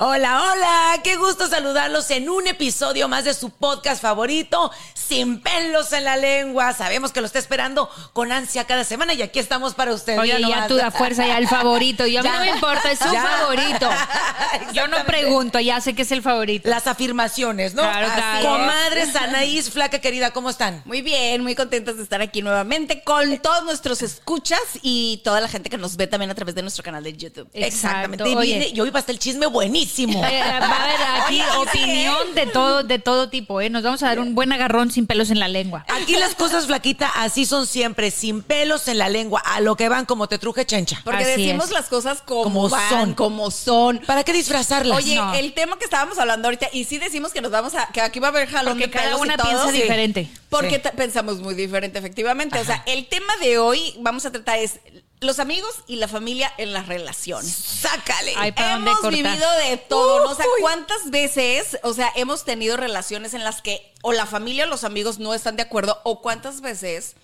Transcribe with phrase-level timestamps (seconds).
[0.00, 5.92] Hola, hola, qué gusto saludarlos en un episodio más de su podcast favorito, Sin pelos
[5.92, 6.72] en la lengua.
[6.72, 10.20] Sabemos que lo está esperando con ansia cada semana y aquí estamos para ustedes.
[10.20, 12.06] Oye, ya tú da fuerza ya el favorito.
[12.06, 12.34] Y a mí Ya.
[12.38, 13.24] no me importa, es su Ya.
[13.24, 13.90] favorito.
[14.72, 16.68] Yo no pregunto, ya sé que es el favorito.
[16.70, 17.82] Las afirmaciones, ¿no?
[17.82, 18.48] Claro, claro.
[18.50, 20.80] Comadres, Anaís, flaca querida, ¿cómo están?
[20.84, 25.48] Muy bien, muy contentos de estar aquí nuevamente con todos nuestros escuchas y toda la
[25.48, 27.48] gente que nos ve también a través de nuestro canal de YouTube.
[27.52, 28.28] Exactamente.
[28.28, 28.46] Y, Oye.
[28.58, 29.87] viene- y hoy va a estar el chisme buenísimo.
[29.88, 33.70] Eh, va a haber aquí opinión de todo, de todo tipo, ¿eh?
[33.70, 35.84] Nos vamos a dar un buen agarrón sin pelos en la lengua.
[35.88, 39.88] Aquí las cosas, flaquita, así son siempre, sin pelos en la lengua, a lo que
[39.88, 41.00] van como te truje chencha.
[41.04, 41.70] Porque Así decimos es.
[41.72, 43.14] las cosas como, Como van, son.
[43.14, 43.98] como son.
[44.06, 44.96] ¿Para qué disfrazarlas?
[44.98, 45.34] Oye, No.
[45.34, 48.20] el tema que estábamos hablando ahorita, y sí decimos que nos vamos a, que aquí
[48.20, 49.76] va a haber jalón Porque de cada pelos y una todo, piensa sí.
[49.82, 50.28] diferente.
[50.50, 50.90] Porque Sí.
[50.96, 52.58] pensamos muy diferente, efectivamente.
[52.58, 54.80] O sea, el tema de hoy vamos a tratar es
[55.20, 57.52] los amigos y la familia en las relaciones.
[57.52, 58.34] sácale.
[58.36, 60.30] Ay, ¿para dónde hemos vivido de todo, ¿no?
[60.30, 60.46] O sea.
[60.60, 64.84] ¿cuántas veces, o sea, hemos tenido relaciones en las que o la familia o los
[64.84, 67.16] amigos no están de acuerdo o cuántas veces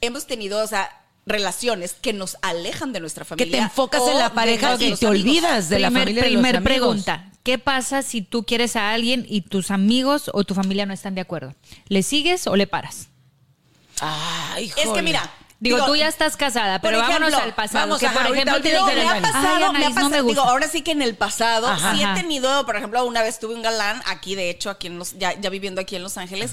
[0.00, 0.96] hemos tenido, o sea,
[1.26, 3.58] relaciones que nos alejan de nuestra que familia?
[3.58, 5.02] te enfocas en la pareja y te amigos?
[5.02, 6.64] olvidas de la familia de primer amigos.
[6.64, 7.26] pregunta.
[7.42, 11.14] ¿Qué pasa si tú quieres a alguien y tus amigos o tu familia no están
[11.14, 11.54] de acuerdo?
[11.88, 13.08] ¿Le sigues o le paras?
[14.00, 15.30] Ay, Es que mira,
[15.62, 17.86] Digo, Digo, tú ya estás casada, pero vámonos ejemplo, al pasado.
[17.86, 20.04] vamos que por ahorita, ejemplo te No, me ha "Ay, pasado, me ha pasado.
[20.04, 20.40] no me gusta.
[20.40, 21.94] Digo, ahora sí que en el pasado Ajá.
[21.94, 24.98] sí he tenido, por ejemplo, una vez tuve un galán aquí, de hecho, aquí en
[24.98, 26.52] los, ya, ya viviendo aquí en Los Ángeles,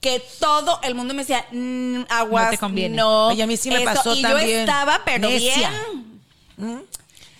[0.00, 2.96] que todo el mundo me decía, "Mm, aguas, No te conviene".
[2.96, 3.28] no.
[3.28, 4.48] Ay, a mí sí me pasó y también.
[4.48, 5.70] yo estaba, pero Necia.
[6.58, 6.84] bien.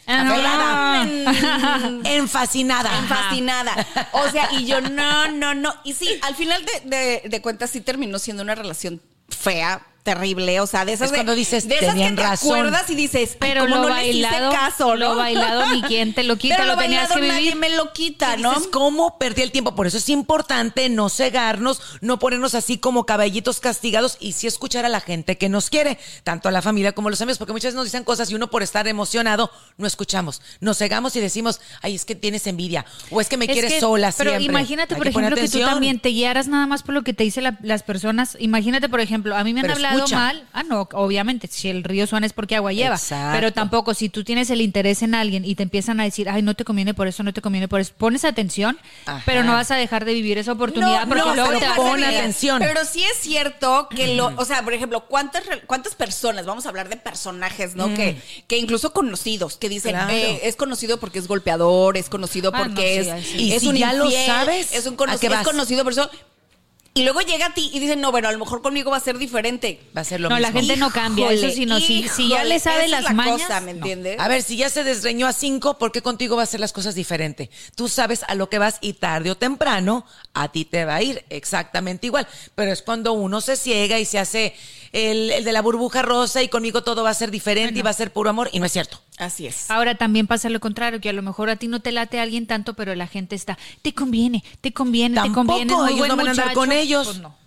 [0.06, 2.98] Ah, Mm, En fascinada.
[2.98, 3.86] en fascinada.
[4.12, 5.74] O sea, y yo, no, no, no.
[5.84, 10.60] Y sí, al final de, de- de cuentas sí terminó siendo una relación fea, terrible.
[10.60, 12.52] O sea, de esas Es de- cuando dices, de esas "Tenían que te razón".
[12.56, 15.16] acuerdas y dices, Pero pero lo no les hice bailado, caso, lo ¿no?
[15.16, 17.56] bailado ni quien te lo quita, Pero lo tenías bailado que nadie vivir.
[17.56, 18.50] me lo quita, ¿no?
[18.54, 19.74] dices, ¿cómo perdí el tiempo?
[19.74, 24.84] Por eso es importante no cegarnos, no ponernos así como caballitos castigados y sí escuchar
[24.84, 27.52] a la gente que nos quiere, tanto a la familia como a los amigos, porque
[27.52, 30.40] muchas veces nos dicen cosas y uno por estar emocionado no escuchamos.
[30.60, 33.74] Nos cegamos y decimos, ay, es que tienes envidia o es que me Es quieres
[33.74, 34.46] que- sola Pero siempre.
[34.52, 37.24] imagínate, Hay por ejemplo, que tú también te guiaras nada más por lo que te
[37.24, 38.36] dicen la- las personas.
[38.40, 40.16] Imagínate, por ejemplo, a mí me han Pero hablado escucha.
[40.16, 40.48] mal.
[40.52, 42.96] Ah, no, obviamente, si el río suena es porque agua lleva.
[42.96, 43.32] Exacto.
[43.34, 46.42] Pero tampoco, si tú tienes el interés en alguien y te empiezan a decir, ay,
[46.42, 49.22] no te conviene por eso, no te conviene por eso, pones atención, Ajá.
[49.26, 52.02] pero no vas a dejar de vivir esa oportunidad porque no, luego no te pon
[52.04, 52.58] atención.
[52.60, 56.68] Pero sí es cierto que lo, o sea, por ejemplo, ¿cuántas, cuántas personas, vamos a
[56.68, 57.92] hablar de personajes, ¿no?
[57.94, 60.12] Que, que incluso conocidos, que dicen, Claro.
[60.12, 63.40] eh, es conocido porque es golpeador, es conocido Ah, no, porque sí, es.
[63.40, 65.92] Y es si un ya lo sabes, es un ¿a cono- qué es conocido por
[65.92, 66.10] eso.
[67.00, 69.00] Y luego llega a ti y dicen, no, bueno, a lo mejor conmigo va a
[69.00, 69.80] ser diferente.
[69.96, 70.48] Va a ser lo No, mismo.
[70.52, 73.40] la gente no cambia, eso sí, no, si, si ya le sabe las la mañas.
[73.42, 73.78] cosa, ¿me no.
[73.78, 74.18] entiendes?
[74.20, 76.72] A ver, si ya se desreñó a cinco, ¿por qué contigo va a hacer las
[76.72, 77.50] cosas diferente?
[77.74, 80.04] Tú sabes a lo que vas y tarde o temprano
[80.34, 82.26] a ti te va a ir exactamente igual.
[82.54, 84.54] Pero es cuando uno se ciega y se hace
[84.92, 87.90] el, el de la burbuja rosa y conmigo todo va a ser diferente y va
[87.90, 88.50] a ser puro amor.
[88.52, 89.00] Y no es cierto.
[89.20, 89.70] Así es.
[89.70, 92.22] Ahora también pasa lo contrario, que a lo mejor a ti no te late a
[92.22, 95.74] alguien tanto, pero la gente está, te conviene, te conviene, Tampoco, te conviene.
[95.74, 96.58] muy ellos buen no van a andar muchacho".
[96.60, 97.06] con ellos.
[97.06, 97.39] Pues no.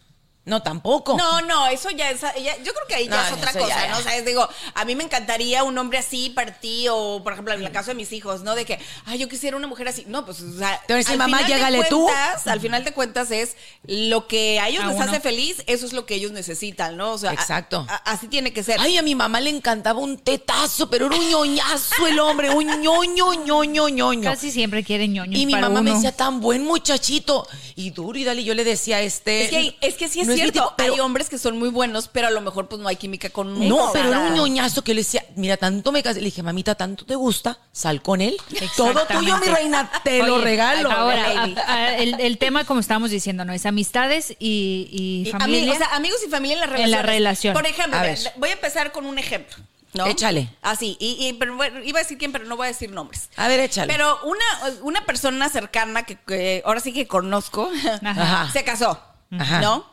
[0.45, 1.15] No, tampoco.
[1.17, 3.67] No, no, eso ya es, ya- yo creo que ahí ya No, es otra cosa,
[3.69, 3.91] ya, ya.
[3.93, 3.99] ¿no?
[3.99, 7.31] O sea, es, digo, a mí me encantaría un hombre así para ti, o por
[7.31, 8.53] ejemplo, en el caso de mis hijos, ¿no?
[8.53, 10.03] De que, ay, yo quisiera una mujer así.
[10.05, 12.03] No, pues, o sea, decir, al mamá, final de llégale tú.
[12.07, 13.55] cuentas- Al final de cuentas es
[13.85, 15.05] lo que a ellos A les uno.
[15.05, 17.13] hace feliz, eso es lo que ellos necesitan, ¿no?
[17.13, 17.85] O sea, Exacto.
[17.89, 18.81] a- así tiene que ser.
[18.81, 22.65] Ay, a mi mamá le encantaba un tetazo, pero era un ñoñazo el hombre, un
[22.81, 24.29] ñoño, ñoño, ñoño.
[24.29, 27.47] Casi siempre quieren ñoños Y mi para mamá me decía, tan buen muchachito.
[27.75, 29.45] Y duro y dale, yo le decía, este.
[29.45, 31.57] es que, es que sí es no mi cierto, tipo, pero- hay hombres que son
[31.57, 33.67] muy buenos, pero a lo mejor pues no hay química con uno.
[33.67, 36.19] No, pero era un ñoñazo que le decía, mira, tanto me casé.
[36.19, 38.37] Le dije, mamita, tanto te gusta, sal con él.
[38.77, 40.91] Todo tuyo, mi reina, te lo regalo.
[40.91, 41.55] Ahora, baby.
[41.65, 43.53] a- a- el, el tema, como estábamos diciendo, ¿no?
[43.53, 45.59] Es amistades y, y Y familia.
[45.61, 46.91] amigos, o sea, amigos y familia en la En relación.
[46.91, 47.53] la relación.
[47.53, 48.03] Por ejemplo, A
[48.37, 49.55] voy a empezar con un ejemplo.
[49.93, 50.07] ¿no?
[50.07, 50.49] Échale.
[50.63, 53.29] Así, y, y- pero bueno, iba a decir quién, pero no voy a decir nombres.
[53.35, 53.93] A ver, échale.
[53.93, 57.69] Pero una, una persona cercana que, que ahora sí que conozco
[58.03, 58.49] Ajá.
[58.53, 58.99] se casó,
[59.37, 59.61] Ajá.
[59.61, 59.85] ¿no?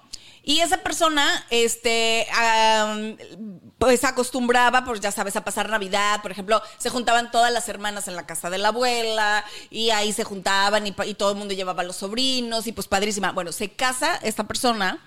[0.43, 3.17] Y esa persona, este, am,
[3.79, 8.09] pues acostumbraba, pues ya sabes, a pasar Navidad, por ejemplo, se juntaban todas las hermanas
[8.09, 11.83] en la casa de la abuela y ahí se juntaban y, todo el mundo llevaba
[11.83, 13.33] a los sobrinos y pues padrísima.
[13.33, 15.03] Bueno, se casa esta persona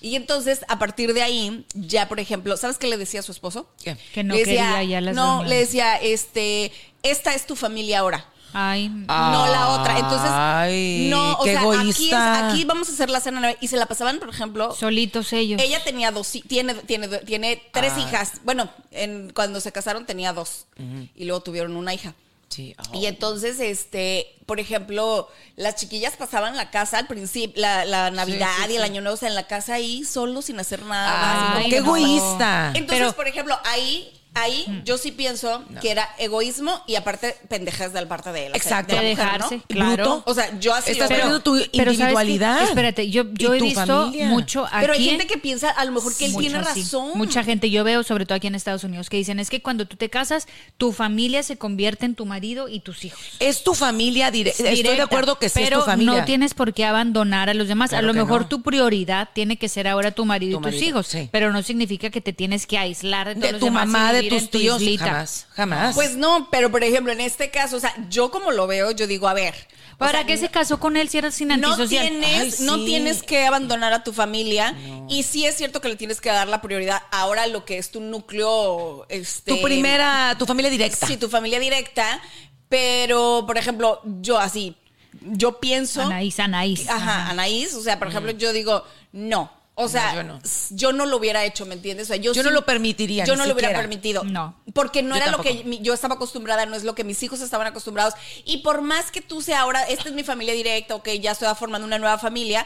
[0.00, 3.32] y entonces a partir de ahí, ya por ejemplo, ¿sabes qué le decía a su
[3.32, 3.68] esposo?
[3.82, 3.96] ¿Qué?
[4.12, 5.48] Que no Le decía- quería ya las No, reuniones.
[5.50, 6.70] le decía, este,
[7.02, 8.26] esta es tu familia ahora.
[8.52, 9.98] Ay, No la otra.
[9.98, 13.68] Entonces, Ay, no, o qué sea, aquí, es- aquí vamos a hacer la cena y
[13.68, 15.60] se la pasaban, por ejemplo, solitos ellos.
[15.62, 18.00] ella tenía dos, tiene, tiene, tiene tres Ah.
[18.00, 18.32] hijas.
[18.44, 20.66] Bueno, en, cuando se casaron tenía dos
[21.14, 22.14] y luego tuvieron una hija.
[22.48, 22.96] Sí, oh.
[22.98, 28.48] Y entonces, este, por ejemplo, las chiquillas pasaban la casa al principio, la, la Navidad
[28.66, 28.82] sí, y el.
[28.84, 31.56] Año Nuevo, o sea, en la casa ahí solo sin hacer nada.
[31.56, 31.86] Ay, qué no.
[31.96, 32.68] egoísta.
[32.74, 37.92] Entonces, Pero- por ejemplo, ahí, ahí yo sí pienso que era egoísmo y aparte pendejas
[37.92, 38.52] de la parte de él.
[38.54, 38.94] o sea, Exacto.
[38.94, 39.62] De mujer, dejarse, ¿no?
[39.68, 40.04] claro.
[40.04, 40.22] Bruto.
[40.26, 42.62] O sea, yo así Estás perdiendo tu individualidad.
[42.62, 43.22] Espérate, yo,
[43.54, 44.26] he visto familia.
[44.28, 44.76] mucho aquí.
[44.80, 46.80] Pero hay gente que piensa a lo mejor que él Mucho, tiene sí.
[46.82, 47.10] razón.
[47.14, 49.86] Mucha gente, yo veo, sobre todo aquí en Estados Unidos, que dicen es que cuando
[49.86, 50.46] tú te casas,
[50.76, 53.20] tu familia se convierte en tu marido y tus hijos.
[53.40, 54.70] Es tu familia directa.
[54.70, 56.20] Estoy de acuerdo que sí pero es tu familia.
[56.20, 57.90] no tienes por qué abandonar a los demás.
[57.90, 58.48] Claro a lo mejor no.
[58.48, 61.28] tu prioridad tiene que ser ahora tu marido Tu y tus marido, hijos, sí.
[61.32, 64.12] pero no significa que te tienes que aislar de, todos de los tu demás mamá,
[64.12, 65.94] de en tus tíos, jamás, jamás.
[65.94, 69.06] Pues no, pero por ejemplo, en este caso, o sea, yo como lo veo, yo
[69.06, 69.54] digo, a ver.
[69.94, 72.08] o ¿Para sea, qué se casó con él si era sin no antisocial?
[72.08, 74.74] tienes, Ay, no tienes que abandonar a tu familia
[75.08, 77.78] y sí es cierto que le tienes que dar la prioridad ahora a lo que
[77.78, 81.06] es tu núcleo, este, tu primera, tu familia directa.
[81.06, 82.20] sí, tu familia directa,
[82.68, 84.76] pero por ejemplo, yo así,
[85.22, 86.88] yo pienso, Anaís, Anaís.
[86.88, 89.50] ajá, Anaís, o sea, por ejemplo, yo digo, no.
[89.78, 90.38] O sea, yo no.
[90.42, 92.06] s- yo no lo hubiera hecho, ¿me entiendes?
[92.06, 94.24] O sea, yo, Yo no lo permitiría, Yo ni no lo hubiera permitido.
[94.24, 94.58] No.
[94.72, 97.66] Porque no era lo que yo estaba acostumbrada, no es lo que mis hijos estaban
[97.66, 98.14] acostumbrados.
[98.46, 101.54] Y por más que tú sea ahora, esta es mi familia directa, ok, ya estoy
[101.56, 102.64] formando una nueva familia.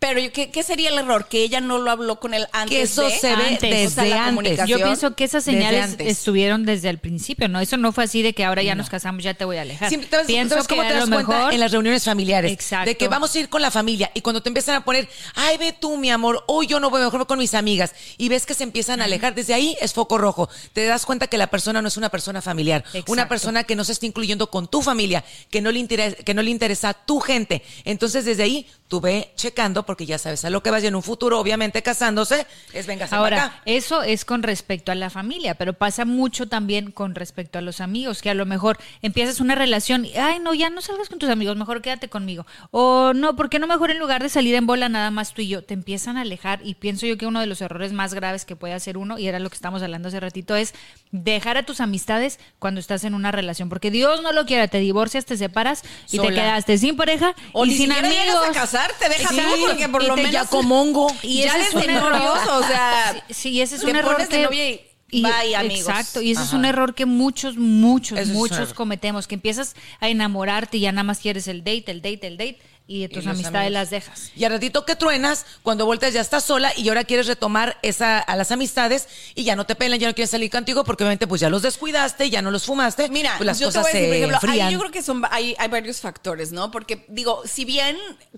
[0.00, 1.26] Pero yo- ¿qué, qué sería el error?
[1.26, 2.70] Que ella no lo habló con él antes.
[2.76, 3.60] Que eso de- se ve Antes.
[3.70, 4.28] desde O sea, la antes.
[4.30, 4.78] comunicación.
[4.78, 7.58] Yo pienso que esas señales estuvieron desde el principio, ¿no?
[7.60, 9.88] Eso no fue así de que ahora ya nos casamos, ya te voy a alejar.
[9.88, 12.04] Siempre te vas, pienso ¿sabes cómo que te das lo cuenta mejor en las reuniones
[12.04, 12.52] familiares.
[12.52, 12.86] Exacto.
[12.88, 15.56] De que vamos a ir con la familia y cuando te empiezan a poner, ay,
[15.58, 18.46] ve tú, mi amor, hoy yo no voy, mejor voy con mis amigas y ves
[18.46, 20.48] que se empiezan a alejar, desde ahí es foco rojo.
[20.74, 23.10] Te das cuenta que la persona no es una persona familiar, Exacto.
[23.10, 26.34] una persona que no se está incluyendo con tu familia, que no le interesa, que
[26.34, 27.62] no le interesa a tu gente.
[27.84, 30.94] Entonces, desde ahí tú ve checando porque ya sabes a lo que vas y en
[30.94, 33.62] un futuro, obviamente casándose, es venga Ahora, acá.
[33.64, 37.80] eso es con respecto a la familia, pero pasa mucho también con respecto a los
[37.80, 41.18] amigos, que a lo mejor empiezas una relación y, ay, no, ya no salgas con
[41.18, 42.44] tus amigos, mejor quédate conmigo.
[42.70, 45.40] O no, ¿por qué no mejor en lugar de salir en bola nada más tú
[45.40, 45.64] y yo?
[45.64, 48.56] Te empiezan a alejar y pienso yo que uno de los errores más graves que
[48.56, 50.74] puede hacer uno, y era lo que estamos hablando hace ratito, es
[51.12, 54.80] dejar a tus amistades cuando estás en una relación, porque Dios no lo quiera, te
[54.80, 56.28] divorcias, te separas y Sola.
[56.28, 58.48] te quedaste sin pareja O y ni sin amigos.
[58.48, 60.32] a casarte, deja tú, porque por Y lo te- menos...
[60.32, 61.12] ya como hongo.
[61.22, 62.12] Y ya ese es un error.
[62.12, 64.70] nervioso, o sea, Sí, sí, ese es te un error pones de que novia
[65.10, 65.88] y bye, amigos.
[65.88, 70.76] Exacto, y ese es un error que muchos, muchos, muchos cometemos, que empiezas a enamorarte
[70.76, 72.58] y ya nada más quieres el date, el date, el date
[72.90, 73.72] y de tus amistades amigos.
[73.72, 74.32] las dejas.
[74.34, 78.18] Y al ratito que truenas, cuando vueltas ya estás sola y ahora quieres retomar esa
[78.18, 81.26] a las amistades y ya no te pelan, ya no quieren salir contigo porque obviamente
[81.26, 83.08] pues ya los descuidaste, ya no los fumaste.
[83.10, 84.90] Mira, pues las yo te cosas voy a decir, por se ejemplo, ahí yo creo
[84.90, 86.70] que son, hay, hay varios factores, ¿no?
[86.70, 87.96] Porque, digo, si bien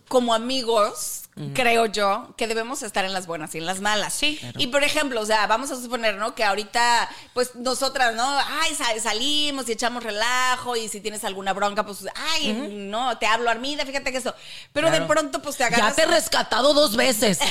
[0.09, 1.23] como amigos,
[1.55, 4.13] creo yo, que debemos estar en las buenas y en las malas.
[4.15, 4.41] Sí.
[4.59, 6.35] Y, por ejemplo, o sea, vamos a suponer, ¿no?
[6.35, 8.25] Que ahorita, pues, nosotras, ¿no?
[8.63, 13.27] Ay, sa- salimos y echamos relajo y si tienes alguna bronca, pues, ay, no, te
[13.27, 14.35] hablo, Armida, fíjate que eso.
[14.73, 15.97] Pero de pronto, pues, te Ya agarras...
[15.97, 17.39] te he rescatado dos veces.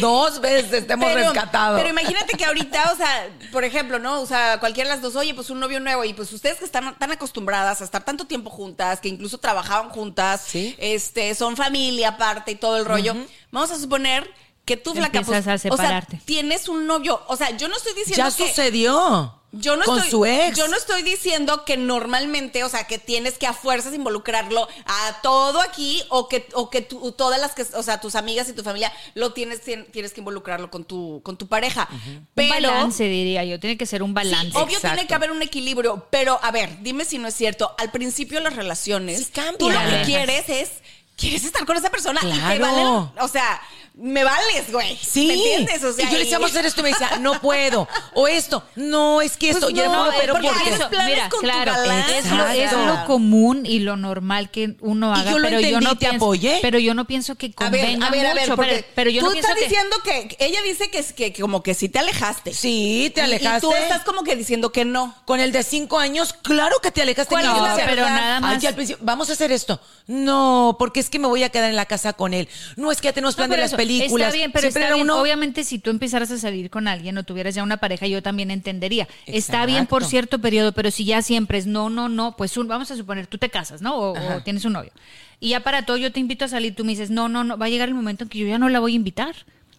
[0.00, 1.76] dos veces te hemos rescatado.
[1.76, 4.20] Pero imagínate que ahorita, o sea, por ejemplo, ¿no?
[4.20, 6.64] O sea, cualquiera de las dos, oye, pues un novio nuevo, y pues ustedes que
[6.64, 10.74] están tan acostumbradas a estar tanto tiempo juntas, que incluso trabajaban juntas, Sí.
[10.78, 13.14] este, son familia aparte y todo el rollo,
[13.50, 14.30] vamos a suponer
[14.64, 16.20] que tú, flaca, pues, a o sea, separarte.
[16.24, 17.22] tienes un novio.
[17.28, 18.48] O sea, yo no estoy diciendo Ya que...
[18.48, 19.32] sucedió.
[19.52, 20.58] Yo no con estoy, su ex.
[20.58, 25.20] Yo no estoy diciendo que normalmente, o sea, que tienes que a fuerzas involucrarlo a
[25.22, 28.52] todo aquí o que, o que tú, todas las que, o sea, tus amigas y
[28.52, 31.88] tu familia lo tienes, tien- tienes que involucrarlo con tu, con tu pareja.
[32.34, 33.58] Pero, un balance, diría yo.
[33.58, 34.50] Tiene que ser un balance.
[34.50, 34.96] Sí, obvio Exacto.
[34.96, 37.74] tiene que haber un equilibrio, pero a ver, dime si no es cierto.
[37.78, 40.70] Al principio las relaciones, Sí tú lo que quieres es
[41.16, 42.60] quieres estar con esa persona y te Claro.
[42.60, 42.86] valen,
[43.20, 43.60] o sea,
[43.98, 44.94] me vales, güey.
[44.96, 45.26] Sí.
[45.26, 45.82] ¿Me entiendes?
[45.82, 47.88] O sea, y yo le decía, vamos a hacer esto y me decía, no puedo.
[48.12, 49.68] O esto, no, es que esto.
[49.70, 50.70] Pues y no, eh, pero porque ¿por qué?
[50.74, 52.10] haces planes con tu galán.
[52.10, 52.86] es lo, es Exacto.
[52.86, 55.96] lo común y lo normal que uno Y haga, yo lo pero yo no te
[55.96, 56.58] pienso, apoyé.
[56.60, 58.86] pero yo no pienso que A ver, convenga a ver, a ver, mucho, porque pero,
[58.94, 61.40] pero yo tú no pienso estás que diciendo que ella dice que, es que, que
[61.40, 62.52] como que sí te alejaste.
[62.52, 63.66] Sí, te Y- alejaste.
[63.66, 65.14] Y, tú estás como que diciendo que no.
[65.24, 67.30] Con el de cinco años, claro que te alejaste.
[67.32, 68.10] ¿Cuál Y decía, pero verdad?
[68.16, 68.60] nada más.
[68.60, 69.80] Ay, al principio, vamos a hacer esto.
[70.06, 72.48] No, porque es que me voy a quedar en la casa con él.
[72.76, 74.28] No, es que ya tenemos No, plan de las eso, películas.
[74.28, 75.02] Está bien, pero está bien.
[75.02, 75.20] uno.
[75.20, 78.50] Obviamente, si tú empezaras a salir con alguien o tuvieras ya una pareja, yo también
[78.50, 79.08] entendería.
[79.26, 82.68] Está bien por cierto periodo, pero si ya siempre es no, no, no, pues un-
[82.68, 83.96] vamos a suponer, tú te casas, ¿no?
[83.96, 84.92] O, o tienes un novio.
[85.40, 87.58] Y ya para todo yo te invito a salir, tú me dices, no, no, no,
[87.58, 89.34] va a llegar el momento en que yo ya no la voy a invitar.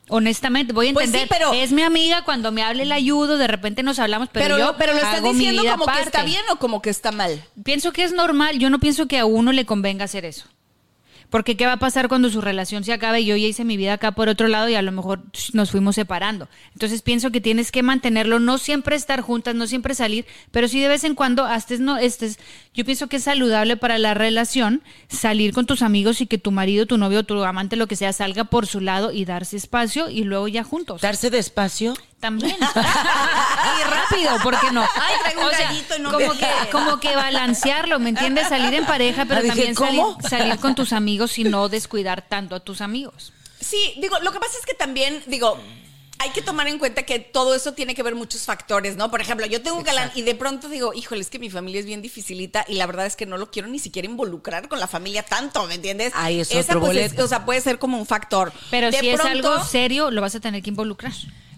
[0.10, 1.38] Honestamente, voy a Pues sí, entender.
[1.38, 4.58] pero- es mi amiga, cuando me hable la ayudo, de repente nos hablamos, pero, Pero,
[4.58, 7.44] yo pero lo estás diciendo como que está bien o como que está mal.
[7.64, 8.58] Pienso que es normal.
[8.58, 10.46] Yo no pienso que a uno le convenga hacer eso.
[11.30, 13.76] Porque ¿qué va a pasar cuando su relación se acabe y yo ya hice mi
[13.76, 16.48] vida acá por otro lado y a lo mejor nos fuimos separando?
[16.74, 20.80] Entonces pienso que tienes que mantenerlo, no siempre estar juntas, no siempre salir, pero sí
[20.80, 22.40] de vez en cuando, estés, no, estés,
[22.74, 26.52] yo pienso que es saludable para la relación salir con tus amigos y que tu
[26.52, 30.10] marido, tu novio, tu amante, lo que sea, salga por su lado y darse espacio
[30.10, 31.02] y luego ya juntos.
[31.02, 31.94] Darse despacio.
[32.20, 32.58] También.
[33.80, 34.82] y rápido, ¿por qué no?
[34.82, 36.70] Ay, traigo un O sea, gallito y no como me que, queda.
[36.72, 38.48] como que balancearlo, ¿me entiendes?
[38.50, 42.24] Salir en pareja, pero Ah, dije, también salir, salir con tus amigos y no descuidar
[42.28, 43.34] tanto a tus amigos.
[43.60, 45.60] Sí, digo, lo que pasa es que también, digo,
[46.20, 49.12] hay que tomar en cuenta que todo eso tiene que ver muchos factores, ¿no?
[49.12, 51.80] Por ejemplo, yo tengo un galán y de pronto digo, híjole, es que mi familia
[51.80, 54.80] es bien dificilita y la verdad es que no lo quiero ni siquiera involucrar con
[54.80, 56.14] la familia tanto, ¿me entiendes?
[56.16, 58.52] Ay, es Esa, otro pues, es- o sea, puede ser como un factor.
[58.72, 61.14] Pero De si es algo serio, lo vas a tener que involucrar.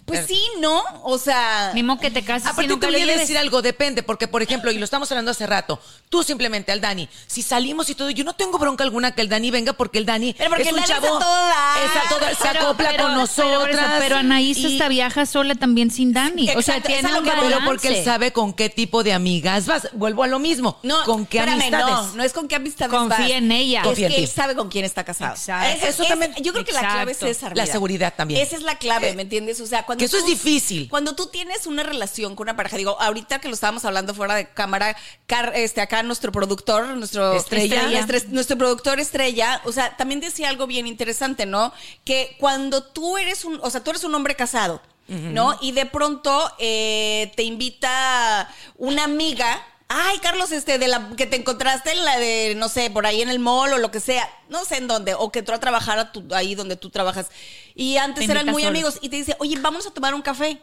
[0.10, 0.84] Pues sí, ¿no?
[1.04, 1.72] O sea...
[1.84, 4.78] Modo que te cases Aparte, te voy a decir algo, depende, porque, por ejemplo, y
[4.78, 8.34] lo estamos hablando hace rato, tú simplemente al Dani, si salimos y todo, yo no
[8.34, 10.82] tengo bronca alguna que el Dani venga, porque el Dani Pero porque es el un
[10.82, 13.60] Dani es a chavo, es a todo dar, se acopla con pero nosotras.
[13.60, 16.50] por eso, Pero, Anaís y- hasta viaja sola también sin Dani.
[16.52, 17.30] o sea, tiene un voy.
[17.30, 17.66] Pero balance.
[17.66, 19.90] porque él sabe con qué tipo de amigas vas.
[19.94, 20.80] Vuelvo a lo mismo.
[20.84, 21.88] No, ¿Con qué espérame, amistades?
[21.88, 23.30] No, no es con qué amistades Confía vas.
[23.32, 23.82] en ella.
[23.90, 25.34] Es que él sabe con quién está casado.
[25.34, 25.86] Exacto.
[25.88, 27.50] Eso también- Yo creo que la clave es esa.
[27.54, 28.42] La seguridad también.
[28.42, 29.60] Esa es la clave, ¿me entiendes?
[29.62, 30.90] O sea, cuando Que eso es difícil.
[30.90, 34.34] Cuando tú tienes una relación con una pareja, digo, ahorita que lo estábamos hablando fuera
[34.36, 34.96] de cámara,
[35.28, 38.02] Car- este acá nuestro productor, nuestro Estrella.
[38.06, 41.72] nuestro, nuestro productor estrella, o sea, también decía algo bien interesante, ¿no?
[42.04, 45.58] Que cuando tú eres un, o sea, tú eres un hombre casado, ¿no?
[45.62, 49.66] Y de pronto eh, te invita una amiga.
[49.92, 53.24] Ay, Carlos, este, de la que te encontraste en la de, no sé, por ahí
[53.24, 55.60] en el mall o lo que sea, no sé en dónde, o que entró a
[55.60, 57.32] trabajar a tu- ahí donde tú trabajas.
[57.74, 58.70] Y antes Te eran muy solo.
[58.70, 60.62] amigos y te dice, oye, vamos a tomar un café.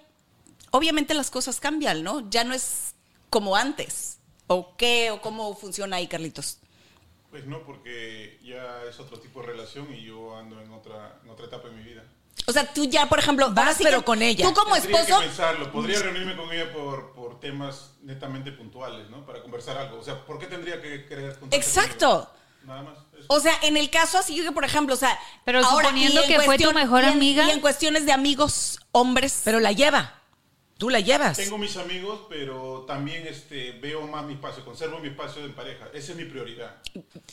[0.71, 2.31] Obviamente las cosas cambian, ¿no?
[2.31, 2.95] Ya no es
[3.29, 4.19] como antes.
[4.47, 5.11] ¿O qué?
[5.11, 6.59] ¿O cómo funciona ahí, Carlitos?
[7.31, 11.31] Pues no, porque ya es otro tipo de relación y yo ando en otra, en
[11.31, 12.05] otra etapa de mi vida.
[12.47, 14.47] O sea, tú ya, por ejemplo, Vas, pero con ella.
[14.47, 15.73] Tú como Tendría esposo, que pensarlo.
[15.73, 19.27] Podría reunirme con ella por, por temas netamente puntuales, ¿no?
[19.27, 19.99] Para conversar algo.
[19.99, 22.31] O sea, ¿por qué tendría que querer Exacto.
[22.65, 22.99] Nada más.
[23.17, 23.27] Eso.
[23.29, 26.59] o sea, en el caso así que, por ejemplo, o sea, Pero suponiendo que fue
[26.59, 27.47] tu mejor y en- amiga.
[27.47, 29.43] y en cuestiones de amigos, hombres.
[29.45, 30.15] Pero la lleva.
[30.79, 31.39] Tú la llevas.
[31.39, 35.87] Tengo mis amigos, pero también este, veo más mi espacio, conservo mi espacio en pareja.
[35.95, 36.77] Esa es mi prioridad.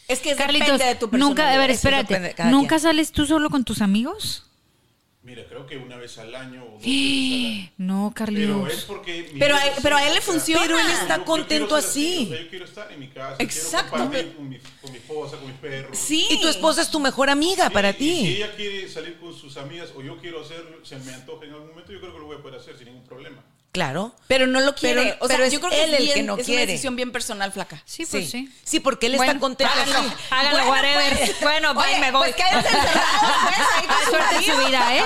[0.08, 2.12] es que Carlitos, depende de tu nunca, a ver, personalidad.
[2.12, 2.44] Espérate.
[2.46, 4.46] ¿Nunca sales tú solo con tus amigos?
[5.24, 7.70] Mira, creo que una vez al año o dos veces al año.
[7.78, 8.74] No, Pero Carlitos.
[8.74, 9.30] es porque...
[9.32, 10.62] mi Pero a- pero él le funciona.
[10.64, 12.26] Pero él está yo- contento así.
[12.26, 14.92] o sea, yo quiero estar en mi casa, Exacto, quiero compartir pero- con mi, con
[14.92, 15.98] mi esposa, con mis perros.
[15.98, 16.28] Sí.
[16.30, 18.20] Y tu esposa es tu mejor amiga Sí, para ti.
[18.22, 21.54] Si ella quiere salir con sus amigas o yo quiero hacerlo, se me antoja en
[21.54, 23.42] algún momento, yo creo que lo voy a poder hacer sin ningún problema.
[23.74, 24.14] Claro.
[24.28, 25.02] Pero no lo quiere.
[25.02, 26.46] Pero- o sea, pero es yo creo que él es, el bien- que no es
[26.46, 26.62] quiere.
[26.64, 27.82] una decisión bien personal, flaca.
[27.86, 28.48] Sí, pues sí.
[28.64, 29.74] Sí, porque él Bueno, está contento.
[29.74, 30.16] háganlo, Sí.
[30.30, 31.18] háganlo, Bueno, whatever.
[31.18, 31.42] pues.
[31.42, 32.22] Bueno, bye, Oye, me voy.
[32.32, 33.02] pues quédense encerrados,
[33.44, 35.04] pues, Ah, su suerte en su vida, ¿eh?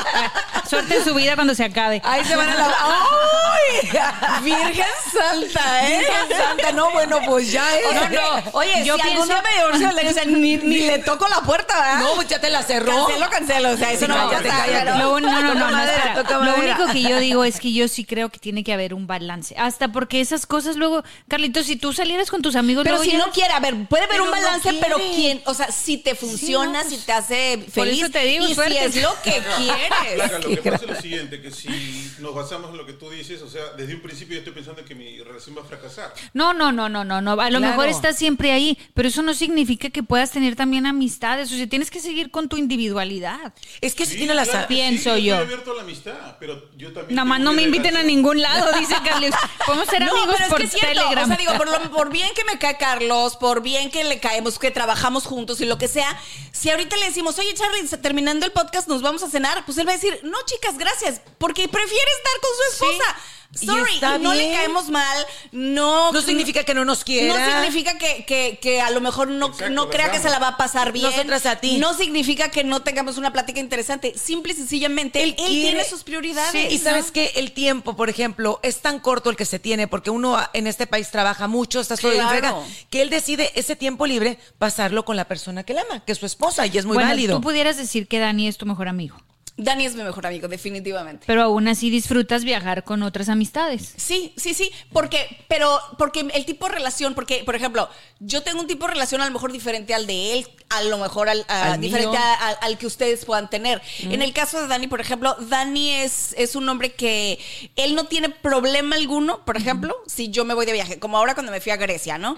[0.69, 2.01] Suerte en su vida cuando se acabe.
[2.03, 2.75] Ahí se van a la.
[2.77, 4.41] ¡Ay!
[4.43, 5.97] Virgen Santa, ¿eh?
[5.99, 7.85] Virgen Santa, no, bueno, pues ya es.
[7.93, 8.51] No, no.
[8.51, 11.73] Oye, Yo si pienso- día me divorcio, o sea, ni, ni le toco la puerta,
[11.79, 11.99] ¿verdad?
[12.01, 13.05] No, pues ya te la cerró.
[13.05, 13.69] Cancelo, cancelo.
[13.71, 14.65] O sea, eso Sí, no va a cállate, pasar.
[14.65, 14.85] cállate.
[14.85, 16.23] pero- Lo un- no, no, no, no, espera.
[16.43, 18.93] Lo único que yo digo es que yo sí creo que tienes tiene que haber
[18.95, 19.53] un balance.
[19.55, 23.15] Hasta porque esas cosas luego, Carlitos, si tú salieras con tus amigos, Pero luego si
[23.15, 25.97] ya- no quiere, a ver, puede haber Pero un balance, pero quién, o sea, si
[25.97, 28.73] te funciona, no, si pues, te hace por feliz eso te digo, y suerte.
[28.91, 30.15] si es lo que quieres.
[30.15, 33.11] Flaca, lo que pasa es lo siguiente, que si nos basamos en lo que tú
[33.11, 36.11] dices, o sea, desde un principio yo estoy pensando que mi relación va a fracasar.
[36.33, 37.31] No, no, no, no, no, no.
[37.33, 37.59] A lo Claro.
[37.59, 41.51] mejor estás siempre ahí, pero eso no significa que puedas tener también amistades.
[41.51, 43.53] O sea, tienes que seguir con tu individualidad.
[43.81, 45.33] Es que si Sí, tiene la claro Pienso sí, yo.
[45.35, 47.15] Estoy abierto a la amistad, pero yo también.
[47.15, 48.46] Nada más no me inviten a ningún lado,
[48.79, 49.31] dice Carlos.
[49.65, 50.87] Podemos ser No, amigos pero es por que es cierto.
[51.01, 51.23] Telegram.
[51.23, 54.19] O sea, digo, por, lo- por bien que me cae Carlos, por bien que le
[54.19, 56.19] caemos, que trabajamos juntos y lo que sea,
[56.51, 59.87] si ahorita le decimos, oye, Charlie, terminando el podcast, nos vamos a cenar, pues él
[59.87, 63.15] va a decir, no, chicas, gracias, porque prefiere estar con su esposa.
[63.53, 66.11] Sorry, y no le caemos mal, no.
[66.11, 67.33] No significa que no nos quiera.
[67.33, 70.37] No significa que, que- que a lo mejor no, Exacto, no crea que se la
[70.37, 71.05] va a pasar bien.
[71.09, 71.77] Nosotras a ti.
[71.77, 74.13] No significa que no tengamos una plática interesante.
[74.17, 76.51] Simple y sencillamente, él, quiere- tiene sus prioridades.
[76.51, 76.83] Sí, y ¿no?
[76.83, 80.37] sabes que el tiempo, por ejemplo, es tan corto el que se tiene, porque uno
[80.53, 82.61] en este país trabaja mucho, está todo el día en Claro.
[82.63, 86.11] frega, que él decide ese tiempo libre pasarlo con la persona que él ama, que
[86.11, 87.35] es su esposa, y es muy bueno, válido.
[87.37, 89.17] tú pudieras decir que Dani es tu mejor amigo,
[89.57, 91.23] Dani es mi mejor amigo, definitivamente.
[91.25, 93.93] pero aún así disfrutas viajar con otras amistades.
[93.97, 98.59] Sí, sí, sí, porque, pero, porque el tipo de relación, porque, por ejemplo, yo tengo
[98.61, 101.43] un tipo de relación a lo mejor diferente al de él, a lo mejor al,
[101.47, 102.19] a- Al diferente mío.
[102.19, 103.81] a- a- al que ustedes puedan tener.
[104.01, 107.39] En el caso de Dani, por ejemplo, Dani es, es un hombre que
[107.75, 111.33] él no tiene problema alguno, por ejemplo, si yo me voy de viaje, como ahora
[111.33, 112.37] cuando me fui a Grecia, ¿no?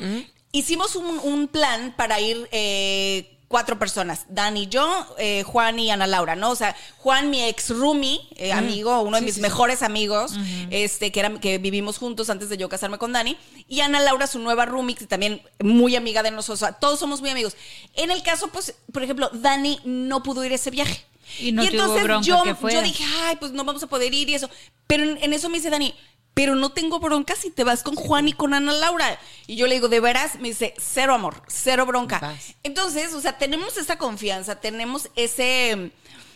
[0.51, 6.05] Hicimos un, un plan para ir eh, cuatro personas, Dani, yo, eh, Juan y Ana
[6.05, 6.51] Laura, ¿no?
[6.51, 10.33] O sea, Juan, mi ex roomie, eh, amigo, uno de mis mejores amigos,
[10.69, 13.35] este, que, era, que vivimos juntos antes de yo casarme con Dani,
[13.67, 16.99] y Ana Laura, su nueva roomie, que también muy amiga de nosotros, o sea, todos
[16.99, 17.57] somos muy amigos.
[17.95, 21.03] En el caso, pues, por ejemplo, Dani no pudo ir a ese viaje.
[21.39, 24.35] Y no hubo bronca yo, yo dije, ay, pues no vamos a poder ir y
[24.35, 24.49] eso.
[24.87, 25.93] Pero en, en eso me dice Dani,
[26.33, 29.19] pero no tengo bronca si te vas con Juan y con Ana Laura.
[29.47, 30.35] Y yo le digo, ¿de veras?
[30.39, 32.19] Me dice, cero amor, cero bronca.
[32.19, 32.55] Vas.
[32.63, 35.91] Entonces, o sea, tenemos esa confianza, tenemos ese...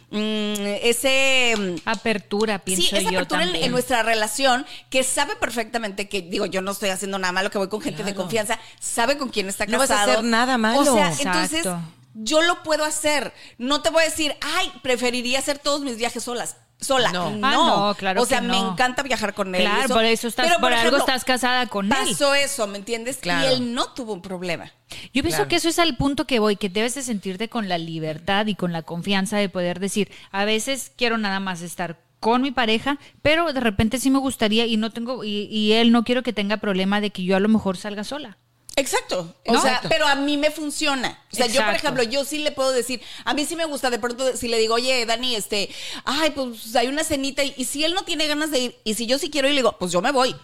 [0.10, 3.66] mm, ese mm, Apertura, pienso Sí, esa yo apertura en, también.
[3.66, 7.58] en nuestra relación que sabe perfectamente que, digo, yo no estoy haciendo nada malo, que
[7.58, 10.10] voy con gente de confianza, sabe con quién está No vas casado.
[10.12, 10.82] a hacer nada malo.
[10.82, 11.30] O sea, Exacto.
[11.30, 11.68] entonces
[12.16, 13.34] yo lo puedo hacer.
[13.58, 16.58] No te voy a decir, ay, preferiría hacer todos mis viajes solas.
[16.84, 17.12] Sola.
[17.12, 17.30] No.
[17.32, 17.48] No.
[17.48, 18.72] Ah, no, claro O sea, que me no.
[18.74, 19.62] encanta viajar con él.
[19.62, 21.92] Claro, por eso estás- Pero, por algo estás casada con él.
[21.92, 23.18] Pasó eso, ¿me entiendes?
[23.18, 23.50] Claro.
[23.50, 24.72] Y él no tuvo un problema.
[25.14, 25.48] Yo pienso Claro.
[25.50, 28.56] que eso es al punto que voy, que debes de sentirte con la libertad y
[28.56, 33.00] con la confianza de poder decir, a veces quiero nada más estar con mi pareja,
[33.22, 36.32] pero de repente sí me gustaría y no tengo y, y él no quiero que
[36.32, 38.38] tenga problema de que yo a lo mejor salga sola.
[38.76, 39.34] Exacto.
[39.46, 39.90] O sea, Exacto.
[39.90, 41.20] pero a mí me funciona.
[41.32, 43.90] O sea, yo, por ejemplo, yo sí le puedo decir, a mí sí me gusta,
[43.90, 45.70] de pronto, si le digo, oye, Dani, este,
[46.06, 48.96] ay, pues hay una cenita, y, y si él no tiene ganas de ir, y
[48.96, 50.36] si yo sí quiero ir, le digo, pues yo me voy.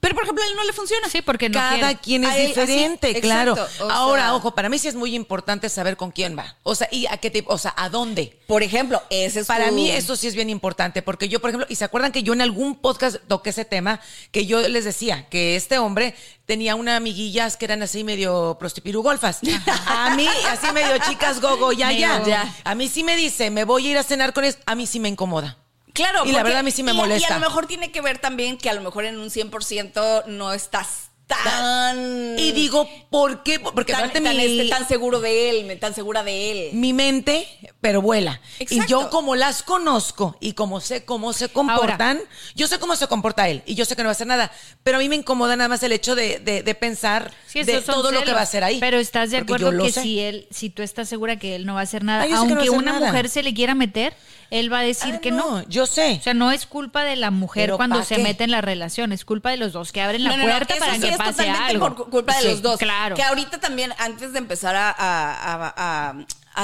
[0.00, 1.08] Pero, por ejemplo, a él no le funciona.
[1.08, 1.96] Sí, porque no Cada quiere.
[1.96, 3.56] quien es él, diferente, claro.
[3.90, 6.56] Ahora, sea- ojo, para mí sí es muy importante saber con quién va.
[6.62, 8.38] O sea, y a qué tipo, o sea, a dónde.
[8.46, 11.66] Por ejemplo, ese es Para mí eso sí es bien importante, porque yo, por ejemplo,
[11.68, 15.28] y se acuerdan que yo en algún podcast toqué ese tema, que yo les decía
[15.28, 16.14] que este hombre
[16.46, 19.40] tenía una amiguillas que eran así medio prostipirugolfas.
[19.86, 22.54] A mí, así medio chicas gogo, ya, ya, ya.
[22.64, 24.86] A mí sí me dice, me voy a ir a cenar con él, a mí
[24.86, 25.58] sí me incomoda.
[25.92, 27.28] Claro, Y la verdad a mí sí me y- molesta.
[27.28, 30.24] Y a lo mejor tiene que ver también que a lo mejor en un 100%
[30.26, 32.38] no estás tan...
[32.38, 33.60] Y digo, ¿por qué?
[33.60, 36.74] Porque tan, aparte tan, mi, este, tan seguro de él, me- tan segura de él.
[36.74, 37.46] mi mente,
[37.80, 38.40] pero vuela.
[38.58, 42.20] Y yo como las conozco y como sé cómo se comportan,
[42.54, 44.50] yo sé cómo se comporta él y yo sé que no va a hacer nada,
[44.82, 47.80] pero a mí me incomoda nada más el hecho de, de- de pensar Sí, de
[47.82, 48.78] todo lo que va a hacer ahí.
[48.80, 50.02] Pero estás de acuerdo que sé.
[50.02, 52.70] si él, si tú estás segura que él no va a hacer nada, no aunque
[52.70, 53.06] una nada.
[53.08, 54.14] mujer se le quiera meter,
[54.50, 55.62] él va a decir Ah, que no.
[55.68, 56.16] Yo sé.
[56.20, 58.22] O sea, no es culpa de la mujer cuando ¿pa' se qué?
[58.22, 60.50] mete en la relación, es culpa de los dos que abren la No, no, no,
[60.50, 61.94] puerta para que es totalmente algo.
[61.96, 62.78] por culpa de Sí, los dos.
[62.78, 63.14] Claro.
[63.16, 66.14] Que ahorita también, antes de empezar a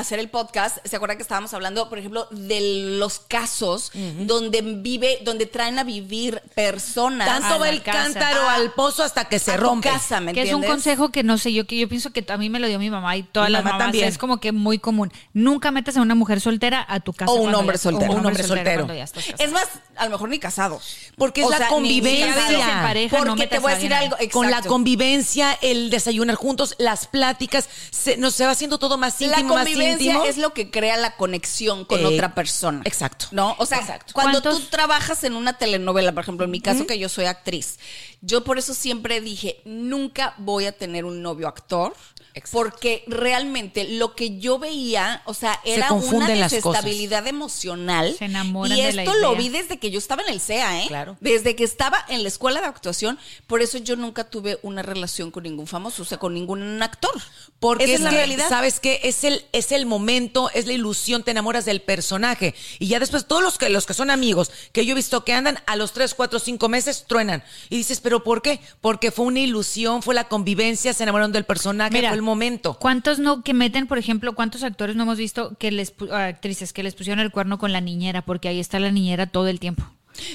[0.01, 5.19] hacer el podcast, ¿se acuerdan que estábamos hablando, por ejemplo, de los casos donde vive,
[5.23, 7.27] donde traen a vivir personas?
[7.27, 8.05] Tanto va la el casa.
[8.05, 9.89] cántaro A- al pozo hasta que se a tu rompe.
[9.89, 10.71] casa, ¿me que es un entiendes?
[10.71, 12.91] consejo que no sé yo, que yo pienso que a mí me lo dio mi
[12.91, 14.09] mamá y todas Mi las mamá mamás también.
[14.09, 15.13] es como que muy común.
[15.33, 17.31] Nunca metas a una mujer soltera a tu casa.
[17.33, 18.13] O un hombre ya- soltero.
[18.13, 18.87] O Un hombre soltero.
[18.87, 19.35] casado.
[19.39, 20.97] Es más, a lo mejor ni casados.
[21.17, 22.35] Porque es la convivencia.
[22.79, 24.17] en pareja, Porque no te voy a decir algo.
[24.33, 29.21] Con la convivencia, el desayunar juntos, las pláticas, se, nos se va haciendo todo más
[29.21, 30.25] La íntimo, más convivencia convivencia íntimo.
[30.25, 32.83] es lo que crea la conexión con Eh, otra persona.
[32.85, 33.27] exacto.
[33.31, 33.55] ¿No?
[33.59, 34.13] O sea, Exacto.
[34.13, 37.27] cuando ¿Cuántos- tú trabajas en una telenovela, por ejemplo, en mi caso que yo soy
[37.27, 37.79] actriz,
[38.21, 41.95] yo por eso siempre dije, nunca voy a tener un novio actor.
[42.35, 42.59] Exacto.
[42.59, 48.15] Porque realmente lo que yo veía, o sea, Se era una las desestabilidad emocional.
[48.19, 49.39] Se enamoran y de la esto lo idea.
[49.39, 50.87] vi desde que yo estaba en el CEA, ¿eh?
[50.89, 51.17] Claro.
[51.21, 55.31] Desde que estaba en la escuela de actuación, por eso yo nunca tuve una relación
[55.31, 57.13] con ningún famoso, o sea, con ningún actor.
[57.61, 58.49] Porque Esa es es la que, realidad.
[58.49, 59.01] ¿sabes qué?
[59.05, 62.55] Es el, es el momento, es la ilusión, te enamoras del personaje.
[62.79, 65.33] Y ya después, todos los que, los que son amigos, que yo he visto que
[65.33, 67.43] andan a los 3, 4, 5 meses, truenan.
[67.71, 68.61] Y dices, ¿pero por qué?
[68.81, 72.75] Porque fue una ilusión, fue la convivencia, se enamoraron del personaje, Mira, fue el momento.
[72.79, 76.73] ¿Cuántos no que meten, por ejemplo, cuántos actores no hemos visto que les ah, actrices
[76.73, 79.61] que les pusieron el cuerno con la niñera porque ahí está la niñera todo el
[79.61, 79.85] tiempo?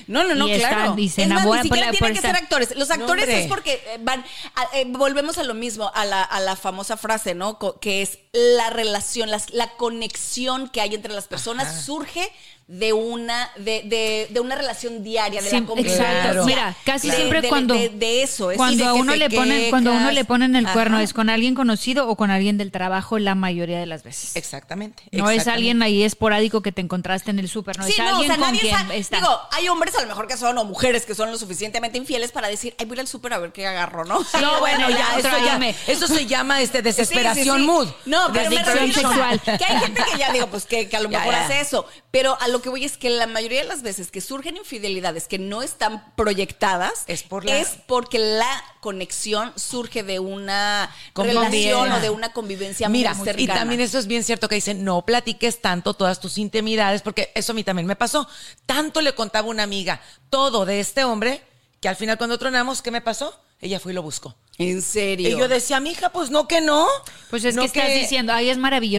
[0.07, 0.95] No, no, no, Y están- claro.
[0.97, 2.75] y se es más, ni siquiera la- tienen por que ser actores.
[2.75, 4.25] Los actores es porque eh, van,
[4.55, 7.57] a- eh, volvemos a lo mismo, a la, a la famosa frase, ¿no?
[7.59, 12.29] Co- Que es la relación, las- la conexión que hay entre las personas surge
[12.71, 16.17] de una, de, de, de una relación diaria, de Sí, la convivencia.
[16.19, 16.45] exacto.
[16.45, 18.51] Mira, casi De- siempre de- cuando de, de eso.
[18.51, 21.11] es- cuando de a uno le ponen cuando a uno le ponen el cuerno es
[21.13, 24.35] con alguien conocido o con alguien del trabajo la mayoría de las veces.
[24.35, 25.01] Exactamente.
[25.11, 28.05] No es alguien ahí esporádico que te encontraste en el súper, no Sí, es no,
[28.05, 29.17] o alguien sea, con nadie quien está.
[29.17, 32.31] Digo, hay hombres a lo mejor que son, o mujeres que son lo suficientemente infieles
[32.31, 34.19] para decir, ay, voy a ir al súper a ver qué agarro, ¿no?
[34.39, 37.65] No, bueno, ya, eso, ya, eso se llama este, desesperación Sí, sí, sí.
[37.65, 37.87] mood.
[38.05, 39.57] No, pero me Desesperación refiero sexual.
[39.57, 41.45] que hay gente que ya digo, pues que, que a lo Ya, mejor ya.
[41.45, 41.87] hace eso.
[42.11, 45.27] Pero a lo que voy es que la mayoría de las veces que surgen infidelidades
[45.27, 51.91] que no están proyectadas Es por la- es porque la conexión surge de una relación
[51.91, 53.59] o de una convivencia Mira, muy y cercana.
[53.59, 57.51] también eso es bien cierto que dicen, no platiques tanto todas tus intimidades, porque eso
[57.51, 58.27] a mí también me pasó.
[58.65, 61.41] Tanto le contaba una amiga todo de este hombre,
[61.81, 63.37] que al final cuando tronamos, ¿qué me pasó?
[63.61, 64.35] Ella fue y lo buscó.
[64.57, 65.27] En serio.
[65.29, 66.87] Y yo decía, mija, pues no que no.
[67.29, 68.98] Pues es No que estás diciendo, ay, es maravilloso.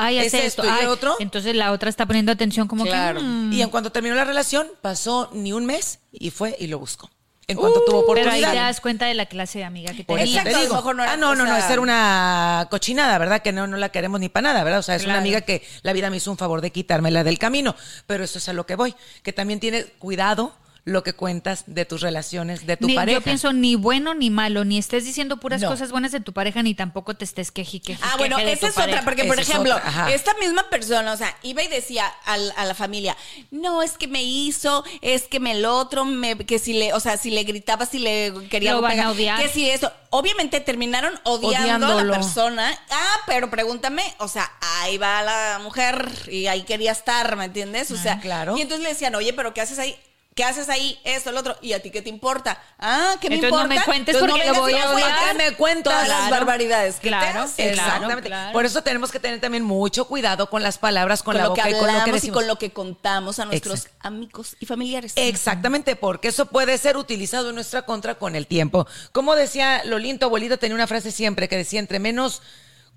[0.00, 0.64] Ay, ¿Es esto esto.
[0.64, 1.16] y ay, otro?
[1.18, 3.18] Entonces la otra está poniendo atención como Claro.
[3.20, 3.26] que.
[3.26, 6.78] mm, Y en cuanto terminó la relación, pasó ni un mes y fue y lo
[6.78, 7.10] buscó.
[7.50, 8.50] En cuanto tuvo pero ahí oportunidad.
[8.50, 10.22] te das cuenta de la clase de amiga que tenía.
[10.24, 10.74] Exacto, te a lo digo.
[10.76, 13.40] mejor no era ah, no, no, no, es ser una cochinada, ¿verdad?
[13.40, 14.80] Que no, no la queremos ni para nada, ¿verdad?
[14.80, 17.38] O sea, es una amiga que la vida me hizo un favor de quitármela del
[17.38, 17.74] camino.
[18.06, 18.94] Pero eso es a lo que voy.
[19.22, 23.18] Que también tienes cuidado lo que cuentas de tus relaciones, de tu Ni- pareja.
[23.18, 25.68] Yo pienso ni bueno ni malo, ni estés diciendo puras No.
[25.68, 28.78] cosas buenas de tu pareja, ni tampoco te estés queji, queji, Ah, bueno, esa es
[28.78, 29.78] otra, porque por ejemplo,
[30.10, 33.16] esta misma persona, o sea, iba y decía a la familia,
[33.50, 37.00] no, es que me hizo, es que me el otro, me, que si le, o
[37.00, 39.40] sea, si le gritaba, si le quería Lo van a odiar.
[39.40, 44.96] que si eso, obviamente terminaron odiando a la persona, ah, pero pregúntame, o sea, ahí
[44.98, 47.90] va la mujer y ahí quería estar, ¿me entiendes?
[47.90, 48.56] O sea, Ah, claro.
[48.56, 49.96] y entonces le decían, oye, pero ¿qué haces ahí?
[50.38, 50.96] ¿Qué haces ahí?
[51.02, 51.56] Esto, el otro.
[51.60, 52.62] ¿Y a ti qué te importa?
[52.78, 53.80] Ah, ¿qué me Entonces no importa?
[53.80, 55.08] me cuentes Entonces porque lo vengas voy y a odiar.
[55.10, 55.92] cuentas ¿Qué me cuentas?
[55.94, 56.36] Todas las Claro.
[56.36, 57.72] barbaridades que te Claro, haces.
[57.72, 57.72] claro.
[57.72, 58.28] Exactamente.
[58.28, 58.52] claro.
[58.52, 61.54] Por eso tenemos que tener también mucho cuidado con las palabras, con, con la lo
[61.54, 62.34] que boca y con lo que hablamos y decimos.
[62.36, 63.98] con lo que contamos a nuestros Exacto.
[64.06, 65.12] amigos y familiares.
[65.16, 68.86] Exactamente, porque eso puede ser utilizado en nuestra contra con el tiempo.
[69.10, 72.42] Como decía Lolín, tu abuelita tenía una frase siempre que decía, entre menos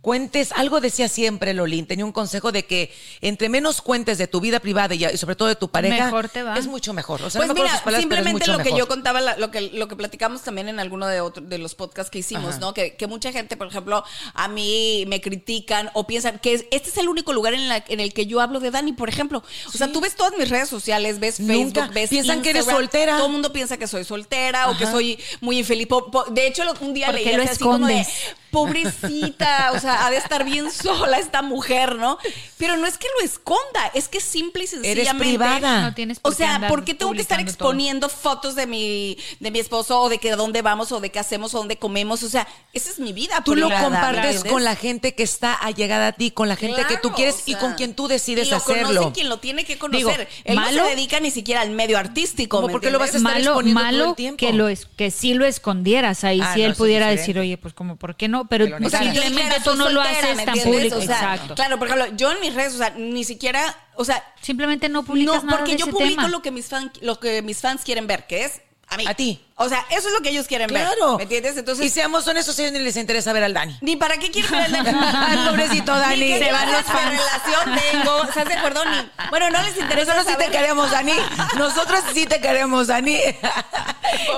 [0.02, 4.42] cuentes, algo decía siempre Lolín, tenía un consejo de que entre menos cuentes de tu
[4.42, 6.56] vida privada y sobre todo de tu pareja, Mejor te va.
[6.58, 7.22] es mucho mejor.
[7.22, 8.80] O sea, Pues no me acuerdo mira, palabras, simplemente lo que mejor.
[8.80, 12.10] yo contaba, lo que lo que platicamos también en alguno de otro- de los podcasts
[12.10, 12.60] que hicimos, Ajá.
[12.60, 12.74] ¿no?
[12.74, 16.90] Que, que mucha gente, por ejemplo, a mí me critican o piensan que es- este
[16.90, 19.44] es el único lugar en, la- en el que yo hablo de Dani, por ejemplo.
[19.68, 21.88] O sea, tú ves todas mis redes sociales, ves Facebook, Nunca.
[21.94, 23.18] ves Piensan que eres soltera.
[23.18, 25.88] Todo el mundo piensa que soy soltera o que soy muy infeliz.
[26.32, 28.06] De hecho, un día ¿Por leí así como de?
[28.52, 32.18] Pobrecita, o sea, ha de estar bien sola esta mujer, ¿no?
[32.58, 35.18] Pero no es que lo esconda, es que simple y sencillamente.
[35.30, 35.82] privada.
[35.82, 37.48] No tienes por O sea, ¿por qué tengo que estar todo.
[37.50, 41.20] exponiendo fotos de mi, de mi esposo o de que dónde vamos o de qué
[41.20, 42.24] hacemos o dónde comemos?
[42.24, 43.42] O sea, esa es mi vida.
[43.44, 46.98] Tú lo compartes con la gente que está allegada a ti, con la gente que
[46.98, 48.88] tú quieres o y con quien tú decides y lo hacerlo.
[48.88, 50.02] conoce quien lo tiene que conocer.
[50.02, 52.58] Digo, Él no malo- se dedica ni siquiera al medio artístico.
[52.58, 54.38] ¿Cómo ¿me por qué lo vas a estar malo, exponiendo todo malo el tiempo?
[54.38, 57.58] que lo es, que sí lo escondieras ahí, Ah, si no, él pudiera decir, oye,
[57.58, 58.41] pues como, ¿por qué no?
[58.46, 60.98] Pero Que lo O sea, yo simplemente dijera, tú no lo haces ¿me tan público.
[60.98, 61.56] O sea, Exacto.
[61.56, 65.04] Claro, por ejemplo, yo en mis redes, o sea, ni siquiera, o sea, Simplemente no
[65.04, 66.28] publicas no, nada porque de yo ese publico tema.
[66.28, 69.06] lo que mis fans, lo que mis fans quieren ver, que es a mí.
[69.08, 69.40] A ti.
[69.62, 70.84] O sea, eso es lo que ellos quieren ver.
[70.86, 71.18] Claro.
[71.18, 71.56] ¿Me entiendes?
[71.58, 73.78] Entonces, y seamos honestos, a ellos ni les interesa ver al Dani.
[73.82, 75.46] ni para qué quieren ver al Dani.
[75.50, 76.20] Pobrecito Dani.
[76.32, 77.12] Ni Se van los fans.
[77.12, 78.24] relación tengo.
[78.24, 78.84] ¿Estás de acuerdo?
[78.86, 78.98] Ni,
[79.30, 81.14] bueno, no les interesa Nosotros sí te queremos, Dani.
[81.58, 83.16] Nosotros sí te queremos, Dani.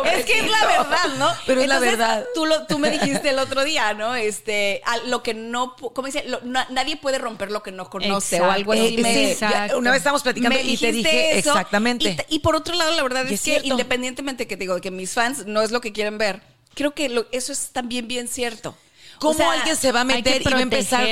[0.05, 1.29] Es que es la verdad, ¿no?
[1.45, 2.25] Pero es la verdad.
[2.36, 4.15] Tú, lo, tú me dijiste el otro día, ¿no?
[4.15, 6.23] Este, a lo que no, ¿cómo dice?
[6.27, 8.95] Lo- na- nadie puede romper lo que no conoce o algo así.
[8.97, 9.77] Eh, me- sí, Exacto.
[9.77, 12.15] una vez estábamos platicando me y te dije eso, exactamente.
[12.29, 13.67] Y, por otro lado, la verdad Y es, es que cierto.
[13.69, 16.41] independientemente que te digo que mis fans no es lo que quieren ver,
[16.73, 18.76] creo que lo- eso es también bien cierto.
[19.19, 21.08] ¿Cómo O sea, alguien se va a meter y va a empezar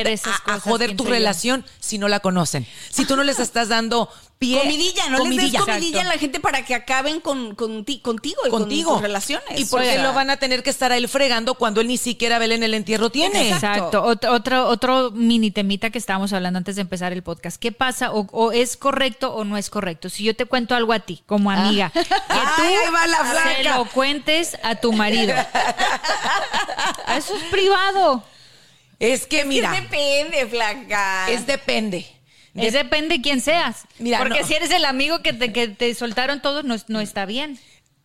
[0.45, 2.67] a, a joder tu relación si no la conocen?
[2.89, 4.09] Si tú no les estás dando
[4.41, 4.59] pie.
[4.59, 5.59] Comidilla, no les comidilla.
[5.59, 6.13] des comidilla a Exacto.
[6.15, 8.89] la gente para que acaben con, con ti- contigo y contigo.
[8.89, 9.59] con tus relaciones.
[9.59, 11.97] ¿Y por sea, lo van a tener que estar a él fregando cuando él ni
[11.97, 13.51] siquiera Belén el entierro tiene?
[13.51, 14.01] Exacto.
[14.03, 17.57] Otro, otro, otro mini temita que estábamos hablando antes de empezar el podcast.
[17.61, 18.11] ¿Qué pasa?
[18.11, 20.09] O, o es correcto o no es correcto.
[20.09, 23.17] Si yo te cuento algo a ti, como amiga, que tú Ay, ahí va la
[23.17, 23.23] se
[23.61, 23.77] flaca.
[23.77, 25.35] lo cuentes a tu marido.
[27.15, 28.23] Eso es privado.
[28.99, 31.29] Es que Es mira, que depende, flaca.
[31.29, 32.05] es depende.
[32.55, 33.85] Es depende de quién seas.
[33.99, 34.47] Mira, Porque no.
[34.47, 37.59] si eres el amigo que te, que te soltaron todos, no, no está bien.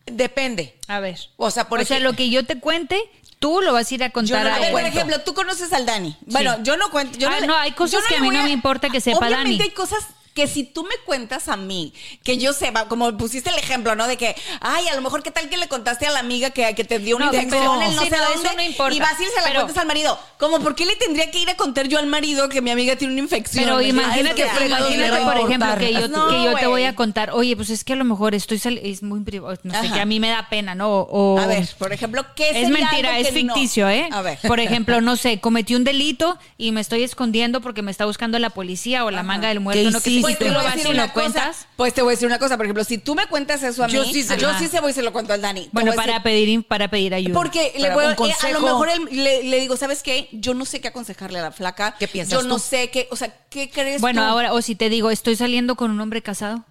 [0.05, 0.73] depende.
[0.87, 1.19] A ver.
[1.37, 2.97] O sea, por o sea, lo que yo te cuente,
[3.39, 4.71] tú lo vas a ir a contar no a él.
[4.71, 6.15] por ejemplo, tú conoces al Dani.
[6.21, 7.17] Bueno, yo no cuento.
[7.19, 9.17] Yo Ah, le- no, hay cosas yo que a mí no me importa que sepa
[9.17, 9.61] Obviamente Dani.
[9.63, 9.99] hay cosas
[10.37, 11.91] que si tú me cuentas a mí,
[12.23, 14.07] que yo sepa, como pusiste el ejemplo, ¿no?
[14.07, 16.75] De que, ay, a lo mejor qué tal que le contaste a la amiga que,
[16.75, 18.95] que te dio una No, infección pero- en no sí, sé no, dónde no importa.
[18.95, 20.19] y vas y se la Pero- cuentas al marido.
[20.37, 22.95] Como, ¿por qué le tendría que ir a contar yo al marido que mi amiga
[22.95, 23.63] tiene una infección?
[23.65, 27.71] Pero imagínate, va imagínate por ejemplo, que yo, que te voy a contar, oye, pues
[27.71, 30.29] es que a lo mejor estoy es muy privado, no sé, que a mí me
[30.29, 30.89] da pena, ¿no?
[31.01, 34.07] O, A ver, por ejemplo, ¿qué Es mentira, es que ficticio, ¿eh?
[34.11, 34.37] A ver.
[34.47, 38.37] Por ejemplo, no sé, cometí un delito y me estoy escondiendo porque me está buscando
[38.37, 40.01] la policía o la manga del muerto, ¿Qué ¿no?
[40.01, 41.51] Que te voy a decir una cosa.
[41.75, 43.87] Pues te voy a decir una cosa, por ejemplo, si tú me cuentas eso a
[43.87, 45.69] mí, Yo sí se- yo sí se voy y se lo cuento al Dani.
[45.71, 47.33] Bueno, para pedir, para pedir ayuda.
[47.33, 50.27] Porque le voy eh, a lo mejor él- le, le digo, ¿sabes qué?
[50.31, 51.95] Yo no sé qué aconsejarle a la flaca.
[51.99, 52.61] ¿Qué piensas Yo no tú?
[52.61, 54.27] sé qué, o sea, ¿qué crees Bueno, tú?
[54.27, 56.63] ahora, o si te digo, estoy saliendo con un hombre casado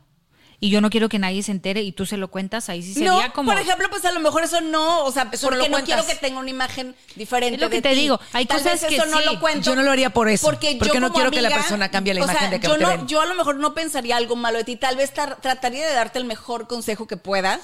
[0.59, 2.95] y yo no quiero que nadie se entere y tú se lo cuentas, ahí sí
[2.95, 3.51] sería no, como...
[3.53, 5.85] por ejemplo, pues a lo mejor eso no, o sea, Eso no porque lo no,
[5.85, 8.01] quiero que tenga una imagen diferente Es lo que de te ti.
[8.01, 9.71] digo, hay Tal cosas vez que eso no lo cuento.
[9.71, 11.90] Yo no lo haría por eso, Porque, porque yo no como quiero que la persona
[11.90, 14.16] cambie la o imagen sea, de que yo no, yo a lo mejor no pensaría
[14.16, 17.61] algo malo de ti, tal vez tar- trataría de darte el mejor consejo que pueda.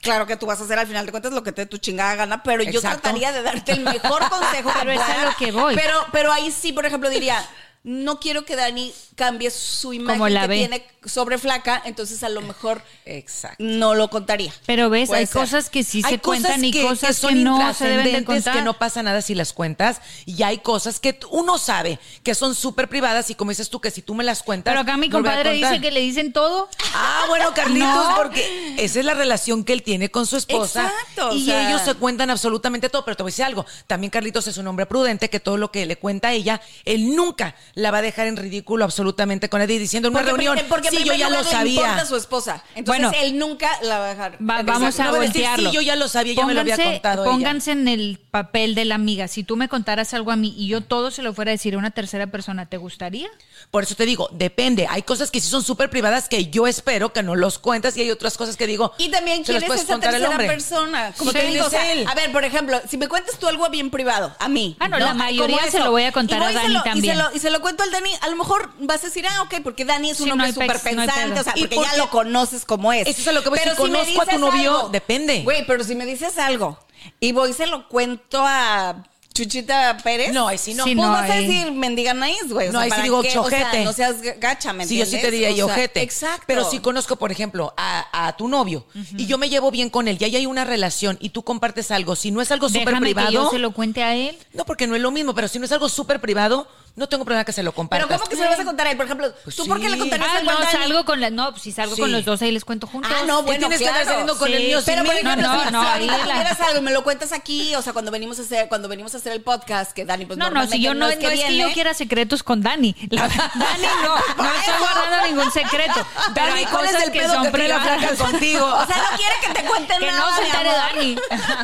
[0.00, 1.78] Claro que tú vas a hacer al final de cuentas lo que te dé tu
[1.78, 5.36] chingada gana, pero yo trataría de darte el mejor consejo que Pero es a lo
[5.36, 5.74] que voy.
[5.74, 7.44] Pero, pero ahí sí, por ejemplo, diría,
[7.84, 10.56] no quiero que Dani cambie su imagen Como la que ve.
[10.58, 13.56] tiene sobre flaca, entonces a lo mejor Exacto.
[13.60, 14.52] no lo contaría.
[14.66, 15.40] Pero ves, Puede hay ser.
[15.40, 18.04] cosas que sí hay se cuentan y que, cosas que que, son no se deben
[18.04, 18.54] de intrascendentes, contar.
[18.56, 22.54] que no pasa nada si las cuentas y hay cosas que uno sabe que son
[22.54, 25.08] súper privadas y como dices tú que si tú me las cuentas Pero acá mi
[25.08, 25.70] no voy a compadre contar.
[25.72, 26.68] dice que le dicen todo.
[26.94, 28.16] Ah, bueno, Carlitos, No.
[28.16, 30.82] porque esa es la relación que él tiene con su esposa.
[30.88, 31.68] Exacto, o y sea.
[31.68, 33.04] ellos se cuentan absolutamente todo.
[33.04, 33.64] Pero te voy a decir algo.
[33.86, 37.14] También Carlitos es un hombre prudente que todo lo que le cuenta a ella, él
[37.16, 40.66] nunca la va a dejar en ridículo absolutamente con nadie diciendo en una Porque, reunión.
[40.68, 41.96] porque sí, yo ya lo sabía.
[41.96, 42.62] a su esposa.
[42.74, 43.12] Entonces Bueno.
[43.22, 44.32] él nunca la va a dejar.
[44.34, 45.70] Va- vamos a a decir, voltearlo.
[45.70, 47.32] sí, yo ya lo sabía, ya me lo había contado ella.
[47.32, 49.28] Pónganse en el papel de la amiga.
[49.28, 51.74] Si tú me contaras algo a mí y yo todo se lo fuera a decir
[51.74, 53.28] a una tercera persona, ¿te gustaría?
[53.70, 54.86] Por eso te digo, depende.
[54.88, 58.00] Hay cosas que sí son súper privadas que yo espero que no los cuentas y
[58.02, 58.92] hay otras cosas que digo.
[58.98, 60.46] Y también quién es esa tercera hombre.
[60.46, 61.12] persona.
[61.16, 63.68] Como Sí, te digo, o sea, a ver, por ejemplo, si me cuentas tú algo
[63.70, 64.76] bien privado, a mí.
[64.80, 66.74] Ah, no, la mayoría se lo voy a contar Y voy a y se Dani
[66.74, 67.04] lo- también.
[67.14, 69.26] Y se, lo, y se lo cuento al Dani, a lo mejor vas a decir,
[69.26, 71.76] ah, ok, porque Dani es un Sí, hombre súper no pensante, o sea, ¿Y porque
[71.76, 73.06] por ya lo conoces como es.
[73.06, 75.42] Eso es a lo que voy, si Pero me conozco a tu dices novio, depende.
[75.42, 76.78] Güey, pero si me dices algo
[77.20, 79.04] y voy y se lo cuento a
[79.34, 80.32] Chuchita Pérez.
[80.32, 80.82] No, ahí sí no.
[80.82, 82.68] Sí, Pues no, vas a decir mendiga nice, güey.
[82.68, 83.38] o No, sea, ahí sí ¿para digo qué?
[83.38, 83.84] O sea, chojete.
[83.84, 86.02] no seas gacha, ¿me Sí, yo sí te diría O sea, ojete.
[86.02, 86.42] Exacto.
[86.48, 88.84] Pero si conozco, por ejemplo, a, a tu novio
[89.16, 91.92] y yo me llevo bien con él y ahí hay una relación y tú compartes
[91.92, 93.30] algo, si no es algo súper que privado.
[93.30, 94.36] yo se lo cuente a él.
[94.54, 96.66] No, porque no es lo mismo, pero si no es algo súper privado,
[96.98, 98.06] no tengo problema que se lo compartas.
[98.08, 98.96] Pero ¿cómo que se lo vas a contar a él?
[98.96, 100.72] Por ejemplo, Pues ¿tú por qué le contarías Ah, algo a no, Dani?
[100.72, 102.00] salgo con la, no, pues si salgo Sí.
[102.02, 103.10] con los dos ahí les cuento juntos.
[103.14, 104.04] Ah, no, ¿Qué bueno, tienes que claro.
[104.04, 105.20] saliendo con el mío sin Pero por mí?
[105.20, 105.82] ejemplo, No, si no,
[106.24, 109.18] tuvieras algo, me lo cuentas aquí, o sea, cuando venimos a hacer, cuando venimos a
[109.18, 111.56] hacer el podcast, que Dani, pues No, no, si yo no, no es que, viene.
[111.56, 112.94] yo quiera secretos con Dani.
[113.10, 116.06] La- Dani no, no estoy guardando ningún secreto.
[116.34, 117.98] Pero Dani, hay ¿cuál es cosas el que pedo son privadas.
[117.98, 118.66] flaca contigo?
[118.78, 120.70] O sea, no quiere que te cuenten Que nada, no se entere.
[120.70, 121.16] Dani.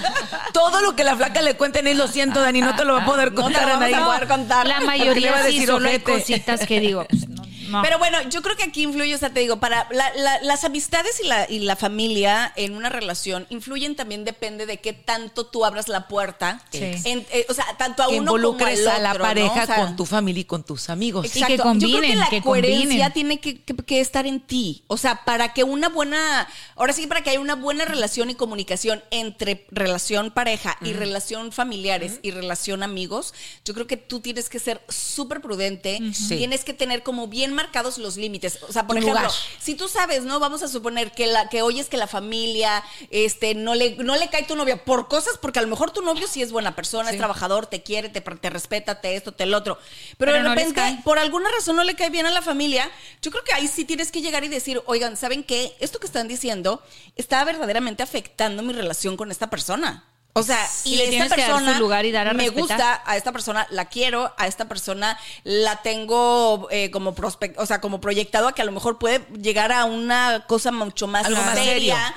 [0.53, 3.03] Todo lo que la flaca le cuenten él, lo siento, Dani, no te lo va
[3.03, 3.95] a poder No te contar lo a nadie.
[3.97, 4.67] a poder contar.
[4.67, 4.87] La Porque
[5.31, 7.83] va mayoría a sí, decir solo hay cositas que digo, pues, no, no.
[7.83, 10.65] Pero bueno, yo creo que aquí influye, o sea, te digo, para la- la- las
[10.65, 15.47] amistades y la, y la familia en una relación influyen también, depende de qué tanto
[15.47, 16.63] tú abras la puerta.
[16.71, 16.81] Sí.
[17.05, 19.63] En- eh, o sea, tanto a que uno como al a la otro, pareja ¿no?
[19.63, 21.27] O sea, con tu familia y con tus amigos.
[21.37, 23.13] Y que combinen, Yo creo que la que coherencia combinen.
[23.13, 24.85] tiene que, que- que estar en ti.
[24.87, 28.35] O sea, para que una buena, ahora sí, para que haya una buena relación y
[28.35, 34.49] comunicación entre relación pareja y relación familiares y relación amigos, yo creo que tú tienes
[34.49, 35.99] que ser súper prudente.
[36.13, 36.37] Sí.
[36.37, 38.59] Tienes que tener como bien marcados los límites.
[38.69, 39.35] O sea, por Tu ejemplo, lugar.
[39.59, 40.39] si tú sabes, ¿no?
[40.41, 44.29] Vamos a suponer que la que oyes que la familia este no le no le
[44.29, 47.11] cae tu novia por cosas porque a lo mejor tu novio sí es buena persona,
[47.11, 49.79] es trabajador, te quiere, te, te respeta, te esto, te el otro.
[50.19, 52.91] Pero, Pero de repente por alguna razón no le cae bien a la familia,
[53.23, 55.75] yo creo que ahí sí tienes que llegar y decir, "Oigan, ¿saben qué?
[55.81, 56.83] Esto que están diciendo
[57.17, 60.05] está verdaderamente afectando mi relación con esta persona."
[60.37, 62.33] O sea, Sí, y le esta tienes que dar su persona lugar y dar a
[62.35, 62.61] me respetar.
[62.79, 67.67] gusta, a esta persona la quiero, a esta persona la tengo eh, como prospect, o
[67.67, 71.27] sea, como proyectado a que a lo mejor puede llegar a una cosa mucho más
[71.27, 72.15] Algo más seria.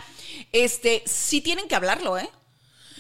[0.51, 2.27] Este, sí tienen que hablarlo, ¿eh?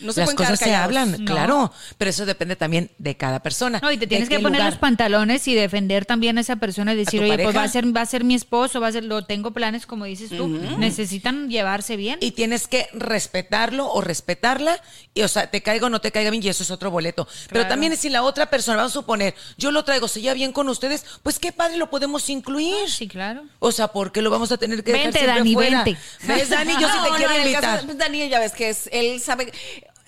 [0.01, 1.25] No se Las cosas se hablan, No.
[1.25, 3.79] claro, pero eso depende también de cada persona.
[3.81, 4.73] No, y te tienes que poner lugar.
[4.73, 7.95] los pantalones y defender también a esa persona y decir, oye, pues va a ser,
[7.95, 10.47] va a ser mi esposo, va a ser, lo tengo planes, como dices tú.
[10.47, 12.19] Necesitan llevarse bien.
[12.21, 14.79] Y tienes que respetarlo o respetarla,
[15.13, 17.27] y o sea, te caiga o no te caiga bien, y eso es otro boleto.
[17.49, 20.51] Pero también si la otra persona, vamos a suponer, yo lo traigo, se lleva bien
[20.51, 22.89] con ustedes, pues qué padre lo podemos incluir.
[22.89, 23.43] sí, claro.
[23.59, 25.83] O sea, ¿por qué lo vamos a tener que dejar Vente, siempre Dani, fuera?
[25.83, 25.99] vente.
[26.23, 26.73] ¿Ves, Dani?
[26.73, 27.85] Yo sí te no, quiero caso invitar.
[27.85, 29.51] pues, Dani, ya ves que es, él sabe,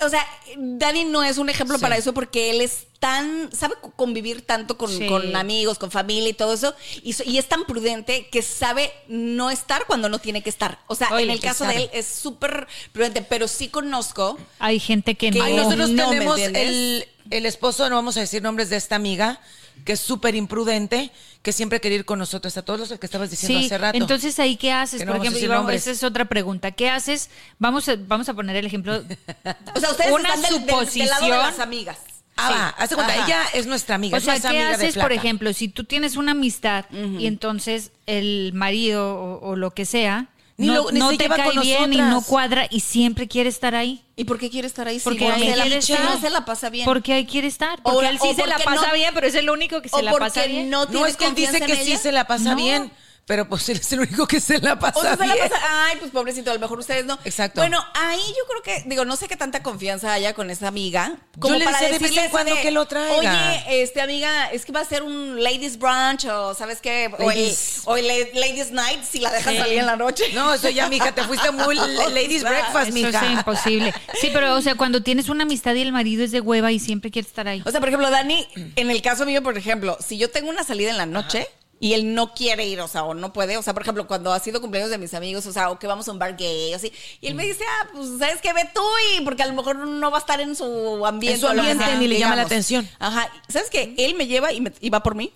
[0.01, 0.25] o sea,
[0.57, 1.81] Dani no es un ejemplo Sí.
[1.81, 5.07] para eso porque él es tan, sabe convivir tanto con, Sí.
[5.07, 9.49] con amigos, con familia y todo eso, y, y es tan prudente que sabe no
[9.49, 10.79] estar cuando no tiene que estar.
[10.87, 11.75] O sea, Oye, en el caso sabe.
[11.77, 15.47] de él es súper prudente, pero sí conozco Hay gente que Que no.
[15.49, 19.39] Nosotros no, ¿me tenemos el, el esposo, no vamos a decir nombres de esta amiga,
[19.85, 21.11] que es súper imprudente,
[21.41, 23.97] que siempre quiere ir con nosotros, a todos los que estabas diciendo Sí, hace rato.
[23.97, 25.81] entonces ahí qué haces, Que no por vamos a ejemplo, vamos- nombres.
[25.83, 26.71] esa es otra pregunta.
[26.71, 27.29] ¿Qué haces?
[27.59, 28.97] Vamos a, vamos a poner el ejemplo.
[29.75, 31.29] O sea, ustedes una están del, del- del lado de suposición.
[31.37, 31.97] las amigas.
[32.41, 33.25] Ah, haz de cuenta, Ajá.
[33.25, 36.15] ella es nuestra amiga, O sea, ¿qué amiga de haces, por ejemplo, si tú tienes
[36.15, 40.27] una amistad y entonces el marido o, o lo que sea
[40.59, 42.81] Ni no, lo- ni no se te lleva cae con bien y no cuadra y
[42.81, 44.03] siempre quiere estar ahí?
[44.17, 44.99] ¿Y por qué quiere estar ahí?
[44.99, 46.05] Porque ahí se la- quiere si estar.
[46.09, 46.85] no se la pasa bien.
[46.85, 47.79] Porque ahí quiere estar.
[47.83, 50.03] O- Porque él sí se la pasa no- bien, pero es el único que se
[50.03, 50.69] la pasa bien.
[50.69, 52.55] no es que él dice que sí se la pasa No.
[52.57, 52.91] bien,
[53.29, 55.61] pero pues él es el único que se la pasa O sea, se la pasa-
[55.85, 57.19] ay, pues pobrecito, a lo mejor ustedes no.
[57.23, 57.61] Exacto.
[57.61, 61.15] Bueno, ahí yo creo que, digo, no sé qué tanta confianza haya con esa amiga.
[61.37, 63.17] Como Yo le para de vez decirle en cuando de, que lo traiga.
[63.59, 67.29] Oye, este amiga, es que va a ser un ladies brunch o sabes qué, o
[67.29, 67.81] el, Ladies.
[67.85, 69.59] o el la- ladies night si la dejas Sí.
[69.59, 70.23] salir en la noche.
[70.33, 71.75] No, eso ya, mija, te fuiste muy
[72.11, 73.25] ladies breakfast, Eso mija.
[73.27, 73.93] es imposible.
[74.19, 76.79] Sí, pero o sea, cuando tienes una amistad y el marido es de hueva y
[76.79, 77.61] siempre quiere estar ahí.
[77.63, 80.63] O sea, por ejemplo, Dani, en el caso mío, por ejemplo, si yo tengo una
[80.63, 81.47] salida en la noche
[81.79, 84.33] y él no quiere ir, o sea, o no puede, o sea, por ejemplo, cuando
[84.33, 86.73] ha sido cumpleaños de mis amigos, o sea, o que vamos a un bar gay,
[86.73, 88.51] o así, y él me dice, ah, pues, ¿sabes qué?
[88.53, 88.81] Ve tú,
[89.17, 91.35] y porque a lo mejor no va a estar en su ambiente.
[91.35, 92.87] En su o lo que ambiente, sea, ni le llama la atención.
[92.99, 93.29] Ajá.
[93.47, 93.93] ¿Sabes qué?
[93.97, 95.31] Él me lleva y, me- y va por mí.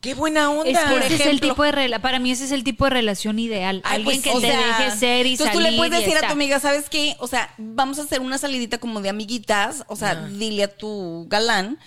[0.00, 0.70] Qué buena onda.
[0.70, 1.48] Es que por ese es el ejemplo.
[1.48, 3.80] tipo de rela- para mí ese es el tipo de relación ideal.
[3.84, 5.66] Ay, Alguien pues, que te sea, deje ser y entonces salir.
[5.66, 7.16] tú le puedes decir a tu amiga, ¿sabes qué?
[7.18, 11.26] O sea, vamos a hacer una salidita como de amiguitas, o sea, dile a tu
[11.28, 11.80] galán,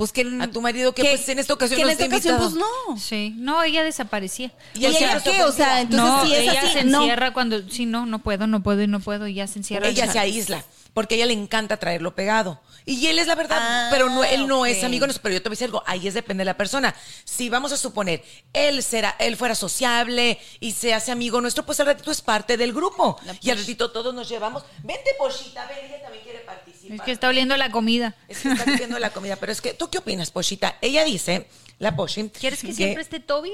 [0.00, 0.22] pues que...
[0.40, 2.96] A tu marido que, pues, en esta ocasión que en esta ocasión, pues no.
[2.98, 4.50] Sí, no, ella desaparecía.
[4.72, 5.42] ¿Y O sea, ella qué?
[5.42, 7.02] O sea, entonces no, si es ella así, se no.
[7.02, 9.86] encierra cuando, sí, no, no puedo, no puedo y no puedo y ya se encierra.
[9.88, 12.62] Ella se aísla, porque a ella le encanta traerlo pegado.
[12.86, 14.84] Y él es la verdad, Ah, pero no, él no es ok.
[14.84, 15.22] amigo nuestro.
[15.22, 16.94] Pero yo te voy a decir algo, ahí es depende de la persona.
[17.24, 21.78] Si vamos a suponer, él será, él fuera sociable y se hace amigo nuestro, pues
[21.80, 23.20] al ratito es parte del grupo.
[23.42, 24.62] Y al ratito todos nos llevamos.
[24.82, 26.69] Vente, Pochita, ven, ella también quiere participar.
[26.94, 28.14] Es que está oliendo la comida.
[28.28, 29.36] Es que está viendo la comida.
[29.36, 30.76] Pero es que, ¿tú qué opinas, Pochita?
[30.80, 31.46] Ella dice,
[31.78, 32.28] la Pochi.
[32.30, 33.52] ¿Quieres que siempre esté Toby?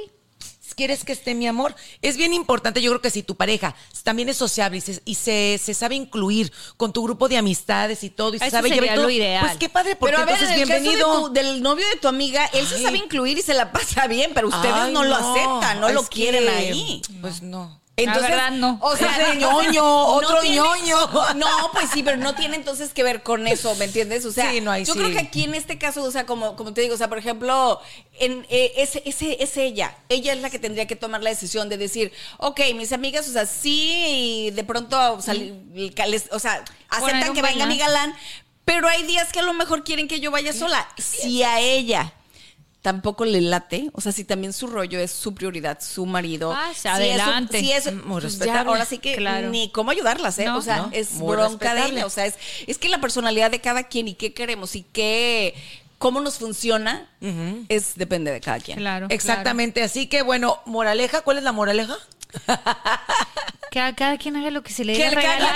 [0.74, 1.74] ¿Quieres que esté mi amor?
[2.02, 5.14] Es bien importante, yo creo que si tu pareja también es sociable y se, y
[5.14, 8.68] se, se sabe incluir con tu grupo de amistades y todo, y se Eso sabe
[8.70, 9.46] llevar todo, lo ideal.
[9.46, 11.16] pues qué padre, porque Pero a ver, entonces en el caso bienvenido.
[11.16, 14.06] de tu- del novio de tu amiga, él se sabe incluir y se la pasa
[14.06, 17.00] bien, pero ustedes Ay, no, lo aceptan, no es lo que, quieren ahí.
[17.22, 17.80] Pues no.
[17.98, 18.78] Entonces, verdad, no.
[18.82, 20.98] O sea, ñoño, otro tiene- ñoño.
[21.36, 24.24] No, pues sí, pero no tiene entonces que ver con eso, ¿me entiendes?
[24.26, 24.98] O sea, Sí, no, ahí yo sí.
[24.98, 27.16] creo que aquí en este caso, o sea, como, como te digo, o sea, por
[27.18, 27.80] ejemplo,
[28.18, 29.96] en, eh, es, es- es ella.
[30.10, 33.32] Ella es la que tendría que tomar la decisión de decir, ok, mis amigas, o
[33.32, 35.18] sea, sí, y de pronto,
[36.06, 38.10] les- o sea, aceptan que venga mi galán.
[38.10, 38.16] galán,
[38.66, 40.86] pero hay días que a lo mejor quieren que yo vaya sola.
[40.98, 42.12] Si a ella
[42.86, 46.52] tampoco le late, o sea, si también su rollo es su prioridad, su marido.
[46.52, 47.58] Ah, si adelante.
[47.58, 49.50] Eso, si eso, Muy pues ya, ahora sí que Claro.
[49.50, 50.44] ni cómo ayudarlas, ¿eh?
[50.44, 51.96] No, o sea, no, es muy bronca de respetable.
[51.98, 52.06] ella.
[52.06, 52.34] O sea, es,
[52.68, 55.56] es que la personalidad de cada quien y qué queremos y qué,
[55.98, 57.10] cómo nos funciona,
[57.68, 58.78] es depende de cada quien.
[58.78, 59.08] Claro.
[59.10, 59.82] Exactamente.
[59.82, 61.96] Así que bueno, moraleja, ¿cuál es la moraleja?
[63.70, 65.52] Que a cada quien haga lo que se le dé la cada gana.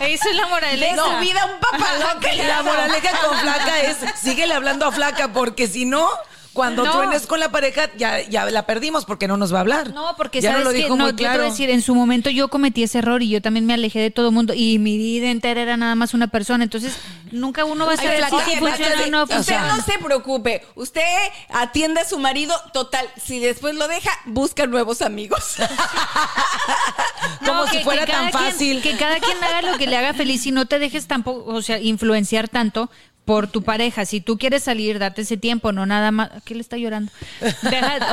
[0.00, 0.96] Eso es la De moraleja.
[0.96, 2.34] su vida un papalote.
[2.42, 6.08] La moraleja con flaca es, síguele hablando a flaca, porque si no,
[6.52, 6.92] cuando No.
[6.92, 9.92] truenes con la pareja, ya, ya la perdimos porque no nos va a hablar.
[9.94, 11.42] No, porque ya sabes nos lo que dijo no, muy yo te claro.
[11.42, 14.10] a decir, en su momento yo cometí ese error y yo también me alejé de
[14.10, 16.96] todo mundo y mi vida entera era nada más una persona, entonces
[17.30, 19.76] nunca uno va a saber si oye, funciona o no usted funciona.
[19.76, 20.66] no se preocupe.
[20.74, 21.02] Usted
[21.50, 23.06] atiende a su marido, total.
[23.22, 25.56] Si después lo deja, busca nuevos amigos.
[27.44, 28.82] Como No, si fuera tan quien- fácil.
[28.82, 31.62] que cada quien haga lo que le haga feliz y no te dejes tampoco, o
[31.62, 32.90] sea, influenciar tanto
[33.28, 34.06] por tu pareja.
[34.06, 36.30] Si tú quieres salir, date ese tiempo, no nada más.
[36.46, 37.12] ¿Qué le está llorando?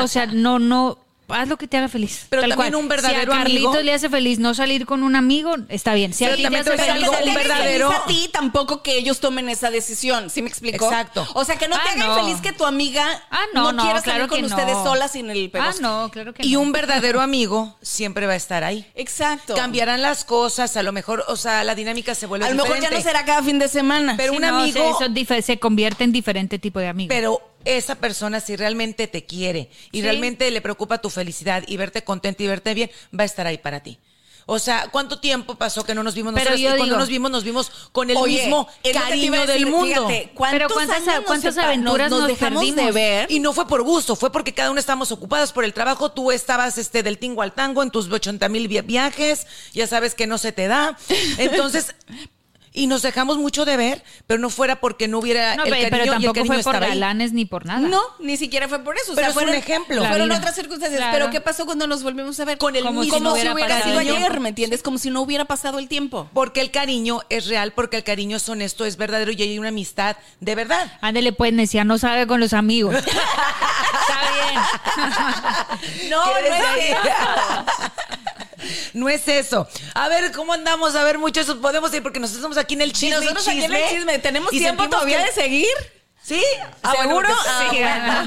[0.01, 1.04] O sea, no, no.
[1.27, 2.27] Haz lo que te haga feliz.
[2.29, 2.83] Pero tal también cual.
[2.83, 5.93] un verdadero si a Carlitos amigo- le hace feliz no salir con un amigo, está
[5.93, 6.13] bien.
[6.13, 8.29] Si a Pero ti te también te hace a feliz un verdadero- feliz a ti,
[8.31, 10.29] tampoco que ellos tomen esa decisión.
[10.29, 10.85] ¿Sí me explico?
[10.85, 11.27] Exacto.
[11.33, 12.15] O sea, que no te Ah, hagan no.
[12.15, 14.83] feliz que tu amiga Ah, no, no, quiera salir con que ustedes no.
[14.83, 15.81] solas sin el Ah, pegosque.
[15.81, 18.85] no, claro que Y un verdadero amigo siempre va a estar ahí.
[18.95, 19.55] Exacto.
[19.55, 22.79] Cambiarán las cosas, a lo mejor, o sea, la dinámica se vuelve A lo mejor
[22.79, 24.13] ya no será cada fin de semana.
[24.17, 27.09] Pero Sí, un amigo- se, eso dife- se convierte en diferente tipo de amigo.
[27.09, 30.01] Pero esa persona, si realmente te quiere y Sí.
[30.03, 33.57] realmente le preocupa tu felicidad y verte contenta y verte bien, va a estar ahí
[33.57, 33.99] para ti.
[34.47, 36.61] O sea, ¿cuánto tiempo pasó que no nos vimos Pero nosotros?
[36.61, 39.65] yo y cuando digo- nos vimos, nos vimos con el Oye, mismo cariño decir, del
[39.65, 40.07] mundo.
[40.07, 43.31] fíjate, ¿cuántos Pero cuántas- años aventuras nos, nos dejamos de ver?
[43.31, 46.11] Y no fue por gusto, fue porque cada uno estábamos ocupadas por el trabajo.
[46.11, 50.27] Tú estabas este, del tingo al tango en tus 80 mil viajes, ya sabes que
[50.27, 50.95] no se te da.
[51.39, 51.95] Entonces,
[52.75, 55.89] y nos dejamos mucho de ver, pero no fuera porque no hubiera no, el cariño
[55.89, 57.79] pero y el tampoco cariño fue por galanes ni por nada.
[57.79, 59.13] No, ni siquiera fue por eso.
[59.13, 60.05] O Pero sea, es fueron, un ejemplo.
[60.05, 60.37] Fueron vida.
[60.37, 60.99] otras circunstancias.
[60.99, 61.13] Claro.
[61.17, 62.57] Pero ¿qué pasó cuando nos volvimos a ver?
[62.57, 64.39] Con el como mismo si no hubiera hubiera sido ayer.
[64.39, 64.83] ¿me entiendes?
[64.83, 66.29] Como si no hubiera pasado el tiempo.
[66.33, 69.69] Porque el cariño es real, porque el cariño es honesto, es verdadero y hay una
[69.69, 70.91] amistad de verdad.
[71.01, 72.95] Ándele, pues, decía, no salga con los amigos.
[73.05, 73.09] Está
[74.33, 76.09] bien.
[76.09, 76.95] No, ¿Qué no es.
[78.93, 79.67] No es eso.
[79.93, 80.95] A ver, ¿cómo andamos?
[80.95, 83.09] A ver, muchos podemos ir porque nosotros estamos aquí en el chisme.
[83.17, 85.67] y nosotros aquí en el chisme, tenemos tiempo todavía que- de seguir.
[86.23, 86.41] ¿Sí?
[86.81, 87.27] Ah, bueno, ¿Seguro?
[87.67, 88.25] porque- Ah,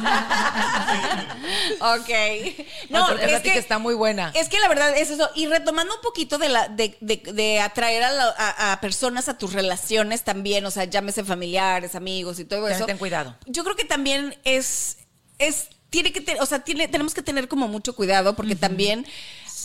[1.99, 2.09] ok.
[2.91, 4.31] No, porque esa plática está muy buena.
[4.35, 5.29] Es que la verdad es eso.
[5.35, 9.29] Y retomando un poquito de la de, de- de atraer a, la- a- a personas
[9.29, 12.87] a tus relaciones también, o sea, llámese familiares, amigos y todo eso.
[12.87, 13.37] ten cuidado.
[13.47, 14.99] Yo creo que también es
[15.39, 19.07] es tiene que tener, o sea, tiene, tenemos que tener como mucho cuidado porque también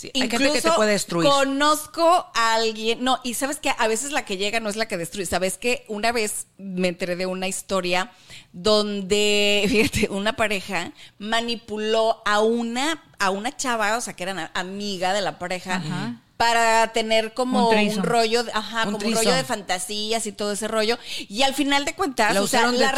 [0.03, 1.29] Sí, hay gente que te puede destruir.
[1.29, 4.85] Conozco a alguien, no, y sabes que a veces la que llega no es la
[4.85, 5.25] que destruye.
[5.25, 8.11] Sabes que una vez me enteré de una historia
[8.51, 15.13] donde, fíjate, una pareja manipuló a una, a una chava, o sea, que era amiga
[15.13, 15.75] de la pareja.
[15.75, 16.19] Ajá.
[16.35, 20.51] Para tener como Un rollo, de- ajá, Un como un rollo de fantasías y todo
[20.51, 20.97] ese rollo.
[21.29, 22.91] Y al final de cuentas, La o sea, la,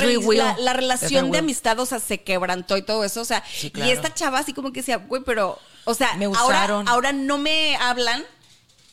[0.73, 3.21] relación de amistad, o sea, se quebrantó y todo eso.
[3.21, 3.87] O sea, Sí, claro.
[3.87, 6.87] y esta chava así como que decía, güey, pero, o sea, Me ahora, usaron.
[6.87, 8.23] ahora no me hablan.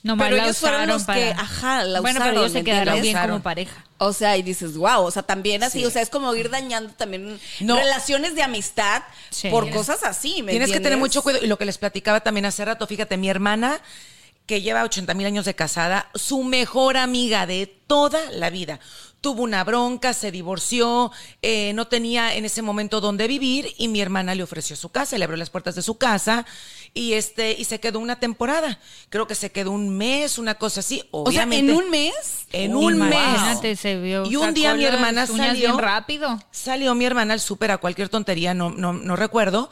[0.05, 2.64] Nomás Pero ellos fueron los para- que, ajá, la Bueno, usaron, pero ellos se ¿me
[2.64, 3.84] quedaron bien como pareja.
[3.99, 5.84] O sea, y dices, wow, o sea, también así, Sí.
[5.84, 7.76] o sea, es como ir dañando también No.
[7.76, 9.49] relaciones de amistad Sí.
[9.49, 11.45] por cosas así, ¿me Tienes que tener mucho cuidado.
[11.45, 13.80] Y lo que les platicaba también hace rato, fíjate, mi hermana,
[14.47, 18.80] que lleva 80 mil años de casada, su mejor amiga de toda la vida.
[19.23, 21.11] Tuvo una bronca, se divorció,
[21.41, 25.16] eh, no tenía en ese momento dónde vivir y mi hermana le ofreció su casa,
[25.16, 26.45] le abrió las puertas de su casa
[26.93, 28.79] y este y se quedó una temporada.
[29.09, 31.05] Creo que se quedó un mes, una cosa así.
[31.11, 32.47] O sea, Obviamente, en un mes.
[32.53, 33.12] En un mes.
[33.12, 34.27] Imagínate, se vio.
[34.27, 35.53] Y un día mi hermana salió.
[35.53, 36.39] bien rápido.
[36.51, 39.70] Salió mi hermana al súper a cualquier tontería, no, no, no recuerdo.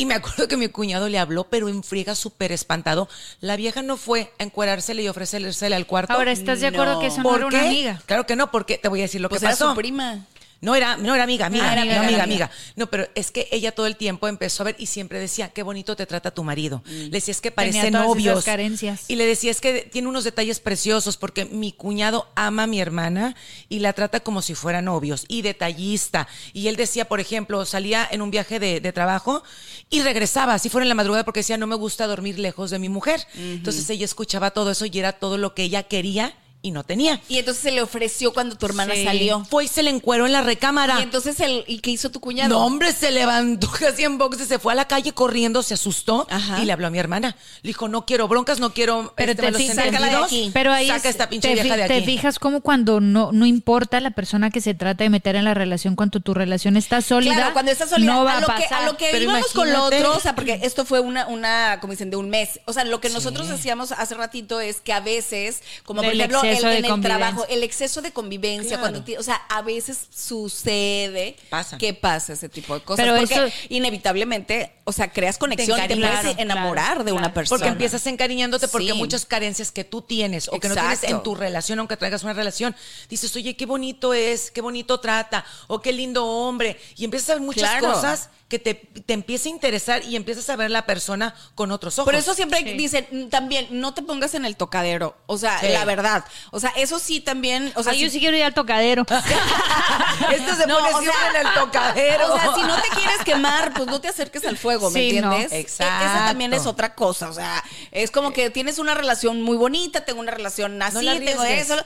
[0.00, 3.08] Y me acuerdo que mi cuñado le habló, pero en friega súper espantado.
[3.40, 6.12] La vieja no fue a encuerársele y ofrecérsele al cuarto.
[6.12, 7.00] Ahora, ¿estás de acuerdo No.
[7.00, 7.56] que eso no ¿Por era qué?
[7.56, 8.02] una amiga?
[8.06, 9.70] Claro que no, porque te voy a decir lo Pues que era pasó.
[9.70, 10.24] su prima.
[10.60, 12.44] No era, no era amiga, amiga, Ah, era no, amiga, amiga, amiga.
[12.46, 12.50] amiga.
[12.74, 15.62] No, pero es que ella todo el tiempo empezó a ver y siempre decía, qué
[15.62, 16.82] bonito te trata tu marido.
[16.86, 18.44] Le decía, es que parecen novios.
[18.44, 19.04] carencias.
[19.08, 22.80] Y le decía, es que tiene unos detalles preciosos porque mi cuñado ama a mi
[22.80, 23.36] hermana
[23.68, 26.26] y la trata como si fueran novios y detallista.
[26.52, 29.44] Y él decía, por ejemplo, salía en un viaje de, de trabajo
[29.90, 32.78] y regresaba, así fuera en la madrugada, porque decía, no me gusta dormir lejos de
[32.80, 33.20] mi mujer.
[33.36, 37.20] Entonces ella escuchaba todo eso y era todo lo que ella quería y no tenía.
[37.28, 39.04] Y entonces se le ofreció cuando tu hermana Sí.
[39.04, 39.44] salió.
[39.44, 40.98] Fue y se le encueró en la recámara.
[40.98, 42.48] Y entonces, el, ¿y qué hizo tu cuñado?
[42.50, 46.26] No, hombre, se levantó casi en boxes, se fue a la calle corriendo, se asustó
[46.28, 46.60] Ajá.
[46.60, 47.36] y le habló a mi hermana.
[47.62, 49.52] Le dijo, no quiero broncas, no quiero Pero este, te
[49.92, 50.50] malos de aquí.
[50.52, 52.04] Pero ahí Saca es- esta pinche te, vieja de te aquí.
[52.06, 55.54] fijas como cuando no, no importa la persona que se trata de meter en la
[55.54, 58.46] relación, cuando tu relación está sólida, Claro, cuando estás sólida, no va a, a, lo
[58.48, 58.82] que, pasar.
[58.82, 61.78] a lo que Pero íbamos con lo otro, o sea, porque esto fue una, una,
[61.80, 62.58] como dicen, de un mes.
[62.66, 66.18] O sea, lo que nosotros decíamos hace ratito es que a veces, como por Del
[66.48, 67.18] el, exceso de en el convivencia.
[67.18, 68.82] trabajo, el exceso de convivencia, Claro.
[68.82, 71.78] cuando, ti- o sea, a veces sucede Pasa.
[71.78, 73.04] que pasa ese tipo de cosas.
[73.04, 76.20] Pero porque eso- inevitablemente, o sea, creas conexión y te, encariñas.
[76.22, 77.58] puedes enamorar claro, de una persona.
[77.58, 78.94] Porque empiezas encariñándote porque Sí.
[78.94, 82.32] muchas carencias que tú tienes o que no tienes en tu relación, aunque traigas una
[82.32, 82.74] relación,
[83.08, 86.78] dices, oye, qué bonito es, qué bonito trata, o qué lindo hombre.
[86.96, 87.92] Y empiezas a ver muchas Claro.
[87.92, 91.98] cosas que te, te empieza a interesar y empiezas a ver la persona con otros
[91.98, 92.06] ojos.
[92.06, 92.72] Por eso siempre Sí.
[92.78, 95.16] dicen mm, también, no te pongas en el tocadero.
[95.26, 95.68] O sea, Sí.
[95.68, 96.24] la verdad.
[96.50, 97.72] O sea, eso sí también.
[97.74, 99.02] O sea, Ay, si- yo sí quiero ir al tocadero.
[100.32, 102.34] Esto se No, pone o siempre sea, en el tocadero.
[102.34, 105.20] O sea, si no te quieres quemar, pues no te acerques al fuego, ¿me Sí,
[105.20, 105.30] no.
[105.32, 105.52] entiendes?
[105.52, 106.04] E- Exacto.
[106.04, 107.28] Esa también es otra cosa.
[107.28, 107.62] O sea,
[107.92, 111.76] es como que tienes una relación muy bonita, tengo una relación así, No tengo eso.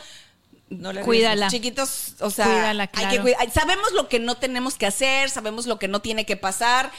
[0.69, 1.49] No le Cuídala.
[1.49, 3.11] Chiquitos, o sea, Cuídala, hay claro.
[3.11, 3.51] que cuidar.
[3.53, 6.91] Sabemos lo que no tenemos que hacer, sabemos lo que no tiene que pasar.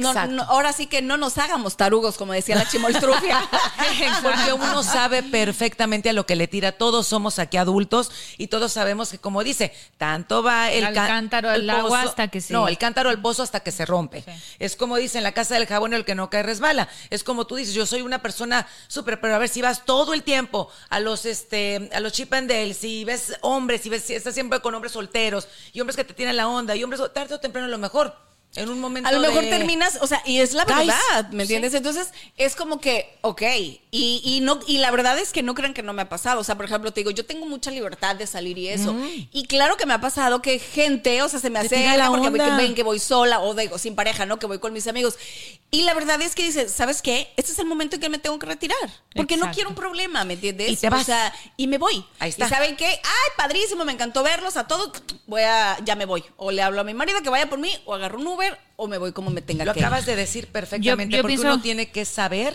[0.00, 0.32] No, Exacto.
[0.34, 3.40] no, ahora sí que no nos hagamos tarugos, como decía la chimoltrufia.
[4.22, 6.72] Porque uno sabe perfectamente a lo que le tira.
[6.72, 11.68] Todos somos aquí adultos y todos sabemos que, como dice, tanto va el cántaro al
[11.68, 14.24] agua hasta que se- No, el cántaro al pozo hasta que se rompe.
[14.58, 16.88] Es como dice en la casa del jabón, el que no cae resbala.
[17.10, 20.14] Es como tú dices, yo soy una persona súper, pero a ver si vas todo
[20.14, 24.02] el tiempo a los este a los chip and Dale, si ves hombres, si ves
[24.04, 27.00] si estás siempre con hombres solteros y hombres que te tienen la onda y hombres
[27.12, 28.16] tarde o temprano a lo mejor
[28.54, 31.44] en un momento A lo mejor de- terminas, o sea, y es la verdad, ¿me
[31.44, 31.72] entiendes?
[31.74, 33.42] Entonces, es como que, ok,
[33.90, 36.40] y, y no, y la verdad es que no crean que no me ha pasado.
[36.40, 38.94] O sea, por ejemplo, te digo, yo tengo mucha libertad de salir y eso.
[39.32, 42.56] Y claro que me ha pasado que gente, o sea, se me la porque onda.
[42.56, 44.38] ven que voy sola o digo, sin pareja, ¿no?
[44.38, 45.16] Que voy con mis amigos.
[45.70, 47.32] Y la verdad es que dices, ¿sabes qué?
[47.38, 48.76] Este es el momento en que me tengo que retirar.
[49.14, 49.54] Porque no Exacto.
[49.54, 50.70] quiero un problema, ¿me entiendes?
[50.70, 51.00] Y te vas.
[51.00, 52.04] O sea, y me voy.
[52.18, 52.46] Ahí está.
[52.46, 52.86] ¿Y saben qué?
[52.86, 54.90] Ay, padrísimo, me encantó verlos a todos.
[55.26, 56.22] Voy a, ya me voy.
[56.36, 58.41] O le hablo a mi marido que vaya por mí, o agarro un Uber,
[58.76, 59.86] o me voy como me tenga Lo que ir.
[59.86, 62.54] acabas de decir perfectamente, Yo- yo porque pienso- uno tiene que saber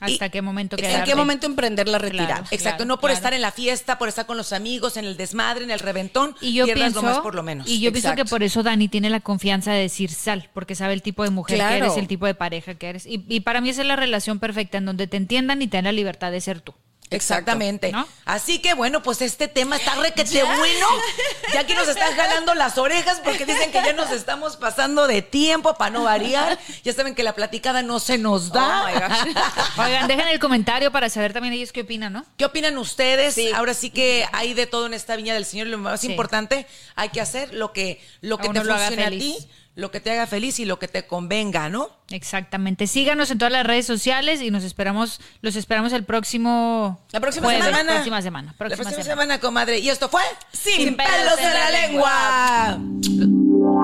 [0.00, 2.26] Hasta y- qué momento ¿En qué momento emprender la retirada?
[2.36, 2.46] Claro.
[2.50, 3.14] Exacto, no por claro.
[3.16, 6.34] estar en la fiesta, por estar con los amigos, en el desmadre, en el reventón,
[6.40, 7.68] Y yo pierdas pienso, lo más por lo menos.
[7.68, 10.94] y yo pienso que por eso Dani tiene la confianza de decir sal, porque sabe
[10.94, 13.04] el tipo de mujer que eres, el tipo de pareja que eres.
[13.04, 15.76] Y, y para mí esa es la relación perfecta, en donde te entiendan y te
[15.76, 16.74] dan la libertad de ser tú.
[17.10, 17.90] Exactamente.
[17.92, 18.06] ¿No?
[18.24, 20.86] Así que bueno, pues este tema está requete bueno.
[21.52, 25.20] Ya que nos están jalando las orejas porque dicen que ya nos estamos pasando de
[25.20, 26.58] tiempo para no variar.
[26.84, 28.84] Ya saben que la platicada no se nos da.
[28.84, 29.82] Oh.
[29.82, 32.24] Oigan, dejen el comentario para saber también ellos qué opinan, ¿no?
[32.36, 33.34] ¿Qué opinan ustedes?
[33.34, 33.50] Sí.
[33.52, 35.66] Ahora sí que hay de todo en esta viña del Señor.
[35.66, 36.06] Lo más Sí.
[36.06, 39.36] importante, hay que hacer lo que, lo que te funcione a ti,
[39.76, 41.88] lo que te haga feliz y lo que te convenga, ¿no?
[42.10, 42.86] Exactamente.
[42.86, 47.46] Síganos en todas las redes sociales y nos esperamos, los esperamos el próximo La próxima
[47.46, 47.92] jueves, semana.
[47.94, 48.52] Próxima semana.
[48.52, 49.04] la Próxima semana.
[49.04, 49.78] semana, comadre.
[49.78, 53.80] Y esto fue Sin pelos en la lengua.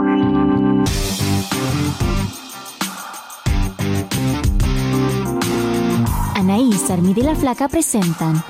[6.35, 8.43] Anaís, Armida y la Flaca presentan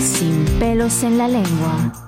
[0.00, 2.07] Sin pelos en la lengua.